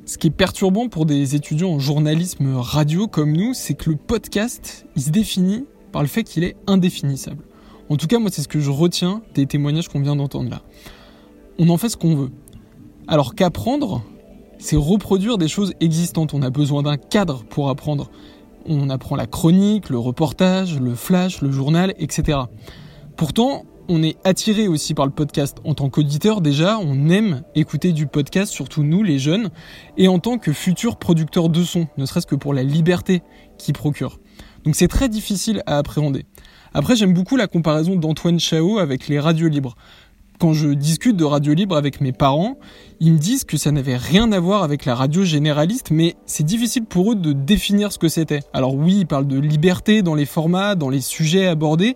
Ce 0.05 0.17
qui 0.17 0.27
est 0.27 0.31
perturbant 0.31 0.89
pour 0.89 1.05
des 1.05 1.35
étudiants 1.35 1.71
en 1.71 1.79
journalisme 1.79 2.55
radio 2.55 3.07
comme 3.07 3.31
nous, 3.31 3.53
c'est 3.53 3.73
que 3.73 3.89
le 3.89 3.95
podcast, 3.95 4.85
il 4.95 5.01
se 5.01 5.09
définit 5.11 5.65
par 5.91 6.01
le 6.01 6.07
fait 6.07 6.23
qu'il 6.23 6.43
est 6.43 6.57
indéfinissable. 6.67 7.43
En 7.89 7.95
tout 7.95 8.07
cas, 8.07 8.19
moi, 8.19 8.29
c'est 8.31 8.41
ce 8.41 8.47
que 8.47 8.59
je 8.59 8.69
retiens 8.69 9.21
des 9.33 9.45
témoignages 9.45 9.87
qu'on 9.87 10.01
vient 10.01 10.15
d'entendre 10.15 10.49
là. 10.49 10.61
On 11.57 11.69
en 11.69 11.77
fait 11.77 11.89
ce 11.89 11.97
qu'on 11.97 12.15
veut. 12.15 12.31
Alors 13.07 13.35
qu'apprendre, 13.35 14.03
c'est 14.57 14.75
reproduire 14.75 15.37
des 15.37 15.47
choses 15.47 15.73
existantes. 15.79 16.33
On 16.33 16.41
a 16.41 16.49
besoin 16.49 16.83
d'un 16.83 16.97
cadre 16.97 17.43
pour 17.45 17.69
apprendre. 17.69 18.09
On 18.65 18.89
apprend 18.89 19.15
la 19.15 19.27
chronique, 19.27 19.89
le 19.89 19.99
reportage, 19.99 20.79
le 20.79 20.95
flash, 20.95 21.41
le 21.41 21.51
journal, 21.51 21.93
etc. 21.97 22.39
Pourtant, 23.15 23.63
on 23.89 24.03
est 24.03 24.17
attiré 24.23 24.67
aussi 24.67 24.93
par 24.93 25.05
le 25.05 25.11
podcast. 25.11 25.57
En 25.63 25.73
tant 25.73 25.89
qu'auditeur, 25.89 26.41
déjà, 26.41 26.77
on 26.79 27.09
aime 27.09 27.43
écouter 27.55 27.91
du 27.91 28.07
podcast, 28.07 28.51
surtout 28.51 28.83
nous, 28.83 29.03
les 29.03 29.19
jeunes, 29.19 29.49
et 29.97 30.07
en 30.07 30.19
tant 30.19 30.37
que 30.37 30.53
futur 30.53 30.97
producteur 30.97 31.49
de 31.49 31.63
son, 31.63 31.87
ne 31.97 32.05
serait-ce 32.05 32.27
que 32.27 32.35
pour 32.35 32.53
la 32.53 32.63
liberté 32.63 33.21
qu'il 33.57 33.73
procure. 33.73 34.19
Donc 34.63 34.75
c'est 34.75 34.87
très 34.87 35.09
difficile 35.09 35.61
à 35.65 35.77
appréhender. 35.77 36.25
Après, 36.73 36.95
j'aime 36.95 37.13
beaucoup 37.13 37.35
la 37.35 37.47
comparaison 37.47 37.95
d'Antoine 37.95 38.39
Chao 38.39 38.79
avec 38.79 39.07
les 39.07 39.19
radios 39.19 39.47
libres. 39.49 39.75
Quand 40.39 40.53
je 40.53 40.69
discute 40.69 41.15
de 41.15 41.23
radio 41.23 41.53
libre 41.53 41.77
avec 41.77 42.01
mes 42.01 42.11
parents, 42.11 42.57
ils 42.99 43.13
me 43.13 43.17
disent 43.17 43.43
que 43.43 43.55
ça 43.55 43.71
n'avait 43.71 43.95
rien 43.95 44.31
à 44.31 44.39
voir 44.39 44.63
avec 44.63 44.83
la 44.83 44.95
radio 44.95 45.23
généraliste, 45.23 45.91
mais 45.91 46.15
c'est 46.25 46.43
difficile 46.43 46.85
pour 46.85 47.11
eux 47.11 47.15
de 47.15 47.31
définir 47.31 47.91
ce 47.91 47.99
que 47.99 48.09
c'était. 48.09 48.41
Alors 48.51 48.75
oui, 48.75 48.97
ils 49.01 49.05
parlent 49.05 49.27
de 49.27 49.39
liberté 49.39 50.01
dans 50.01 50.15
les 50.15 50.25
formats, 50.25 50.75
dans 50.75 50.89
les 50.89 51.01
sujets 51.01 51.45
abordés, 51.47 51.95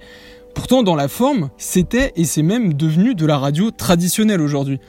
Pourtant, 0.58 0.82
dans 0.82 0.96
la 0.96 1.08
forme, 1.08 1.52
c'était 1.58 2.14
et 2.16 2.26
c'est 2.26 2.42
même 2.42 2.74
devenu 2.74 3.14
de 3.14 3.28
la 3.28 3.38
radio 3.38 3.70
traditionnelle 3.70 4.42
aujourd'hui. 4.42 4.80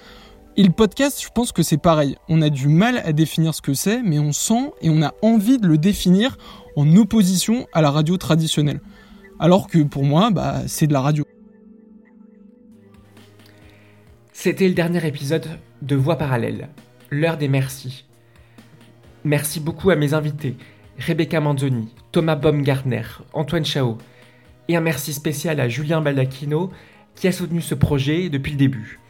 Et 0.57 0.62
le 0.62 0.70
podcast, 0.70 1.22
je 1.22 1.28
pense 1.28 1.52
que 1.52 1.62
c'est 1.62 1.76
pareil. 1.76 2.16
On 2.31 2.40
a 2.40 2.48
du 2.48 2.68
mal 2.68 3.02
à 3.04 3.12
définir 3.12 3.54
ce 3.54 3.61
que 3.61 3.74
c'est, 3.74 4.02
mais 4.02 4.18
on 4.18 4.33
sent 4.33 4.72
et 4.81 4.88
on 4.88 5.02
a 5.02 5.12
envie 5.20 5.59
de 5.59 5.66
le 5.66 5.76
définir 5.76 6.38
en 6.74 6.96
opposition 6.96 7.66
à 7.74 7.83
la 7.83 7.90
radio 7.90 8.16
traditionnelle. 8.16 8.81
Alors 9.38 9.68
que 9.68 9.78
pour 9.81 10.04
moi, 10.04 10.31
bah, 10.31 10.62
c'est 10.66 10.87
de 10.87 10.94
la 10.94 11.02
radio. 11.02 11.22
C'était 14.33 14.68
le 14.68 14.74
dernier 14.74 15.07
épisode 15.07 15.46
de 15.83 15.96
Voix 15.96 16.16
parallèle, 16.16 16.70
l'heure 17.11 17.37
des 17.37 17.48
merci. 17.48 18.07
Merci 19.22 19.61
beaucoup 19.61 19.90
à 19.90 19.96
mes 19.96 20.14
invités, 20.14 20.57
Rebecca 20.98 21.40
Manzoni, 21.40 21.90
Thomas 22.11 22.37
Baumgartner, 22.37 23.02
Antoine 23.35 23.66
Chao, 23.66 23.98
et 24.68 24.76
un 24.76 24.81
merci 24.81 25.12
spécial 25.12 25.61
à 25.61 25.68
Julien 25.68 26.00
Baldacchino 26.00 26.70
qui 27.14 27.26
a 27.26 27.33
soutenu 27.33 27.61
ce 27.61 27.74
projet 27.74 28.28
depuis 28.28 28.52
le 28.52 28.59
début. 28.59 29.00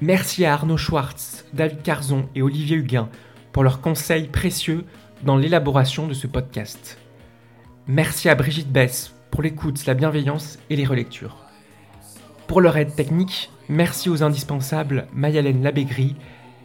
Merci 0.00 0.44
à 0.44 0.54
Arnaud 0.54 0.78
Schwartz, 0.78 1.44
David 1.52 1.82
Carzon 1.82 2.28
et 2.34 2.42
Olivier 2.42 2.76
Huguin 2.76 3.10
pour 3.52 3.62
leurs 3.62 3.82
conseils 3.82 4.28
précieux 4.28 4.84
dans 5.22 5.36
l'élaboration 5.36 6.06
de 6.06 6.14
ce 6.14 6.26
podcast. 6.26 6.98
Merci 7.86 8.28
à 8.28 8.34
Brigitte 8.34 8.72
Bess 8.72 9.14
pour 9.30 9.42
l'écoute, 9.42 9.84
la 9.86 9.94
bienveillance 9.94 10.58
et 10.70 10.76
les 10.76 10.86
relectures. 10.86 11.36
Pour 12.46 12.60
leur 12.60 12.76
aide 12.78 12.94
technique, 12.94 13.50
merci 13.68 14.08
aux 14.08 14.22
indispensables 14.22 15.06
Mayalène 15.12 15.62
Labégri 15.62 16.16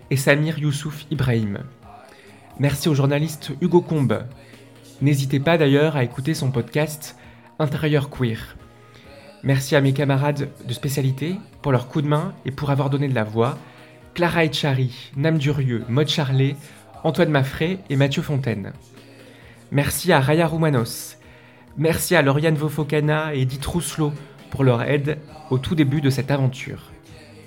et 0.10 0.17
Samir 0.17 0.58
Youssouf 0.58 1.06
Ibrahim. 1.12 1.60
Merci 2.60 2.88
au 2.88 2.95
journaliste 2.95 3.51
Hugo 3.62 3.82
Combe. 3.82 4.23
N'hésitez 5.01 5.41
pas 5.41 5.58
d'ailleurs 5.58 5.97
à 5.97 6.04
écouter 6.04 6.34
son 6.34 6.51
podcast 6.51 7.17
intérieur 7.60 8.10
queer. 8.10 8.56
Merci 9.44 9.76
à 9.76 9.82
mes 9.82 9.94
camarades 9.94 10.50
de 10.68 10.74
spécialité 10.74 11.36
pour 11.62 11.72
leur 11.72 11.88
coup 11.88 12.02
de 12.02 12.08
main 12.08 12.34
et 12.46 12.52
pour 12.52 12.72
avoir 12.72 12.89
donné 12.89 13.08
de 13.08 13.15
la 13.15 13.24
voix. 13.24 13.58
Clara 14.13 14.46
Etchari, 14.46 15.12
Nam 15.18 15.38
Durieux, 15.38 15.84
Maud 15.89 16.08
Charlet, 16.08 16.56
Antoine 17.04 17.30
Maffré 17.30 17.80
et 17.89 17.96
Mathieu 17.96 18.22
Fontaine. 18.22 18.74
Merci 19.72 20.12
à 20.12 20.20
Raya 20.20 20.48
Roumanos. 20.48 21.18
Merci 21.78 22.15
à 22.15 22.22
Lauriane 22.22 22.56
Vofocana 22.56 23.36
et 23.36 23.41
Edith 23.41 23.65
Rousselot 23.65 24.13
pour 24.50 24.63
leur 24.63 24.82
aide 24.84 25.20
au 25.50 25.58
tout 25.58 25.76
début 25.76 26.02
de 26.02 26.10
cette 26.10 26.32
aventure. 26.32 26.91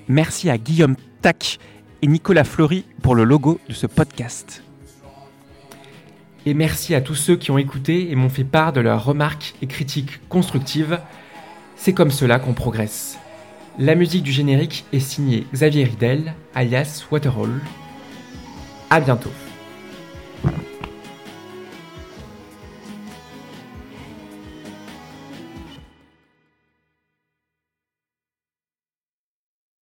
Merci 0.08 0.50
à 0.50 0.58
Guillaume 0.58 0.96
Tac 1.22 1.58
et 2.02 2.06
Nicolas 2.06 2.44
Flory 2.44 2.84
pour 3.02 3.14
le 3.14 3.24
logo 3.24 3.58
de 3.68 3.74
ce 3.74 3.86
podcast. 3.86 4.62
Et 6.46 6.54
merci 6.54 6.94
à 6.94 7.00
tous 7.00 7.14
ceux 7.14 7.36
qui 7.36 7.50
ont 7.50 7.58
écouté 7.58 8.10
et 8.10 8.14
m'ont 8.14 8.28
fait 8.28 8.44
part 8.44 8.72
de 8.72 8.80
leurs 8.80 9.04
remarques 9.04 9.54
et 9.60 9.66
critiques 9.66 10.20
constructives. 10.28 11.00
C'est 11.76 11.92
comme 11.92 12.10
cela 12.10 12.38
qu'on 12.38 12.54
progresse. 12.54 13.18
La 13.78 13.94
musique 13.94 14.22
du 14.22 14.32
générique 14.32 14.84
est 14.92 15.00
signée 15.00 15.46
Xavier 15.52 15.84
Ridel, 15.84 16.34
alias 16.54 17.04
Waterhall. 17.10 17.60
A 18.90 19.00
bientôt. 19.00 19.30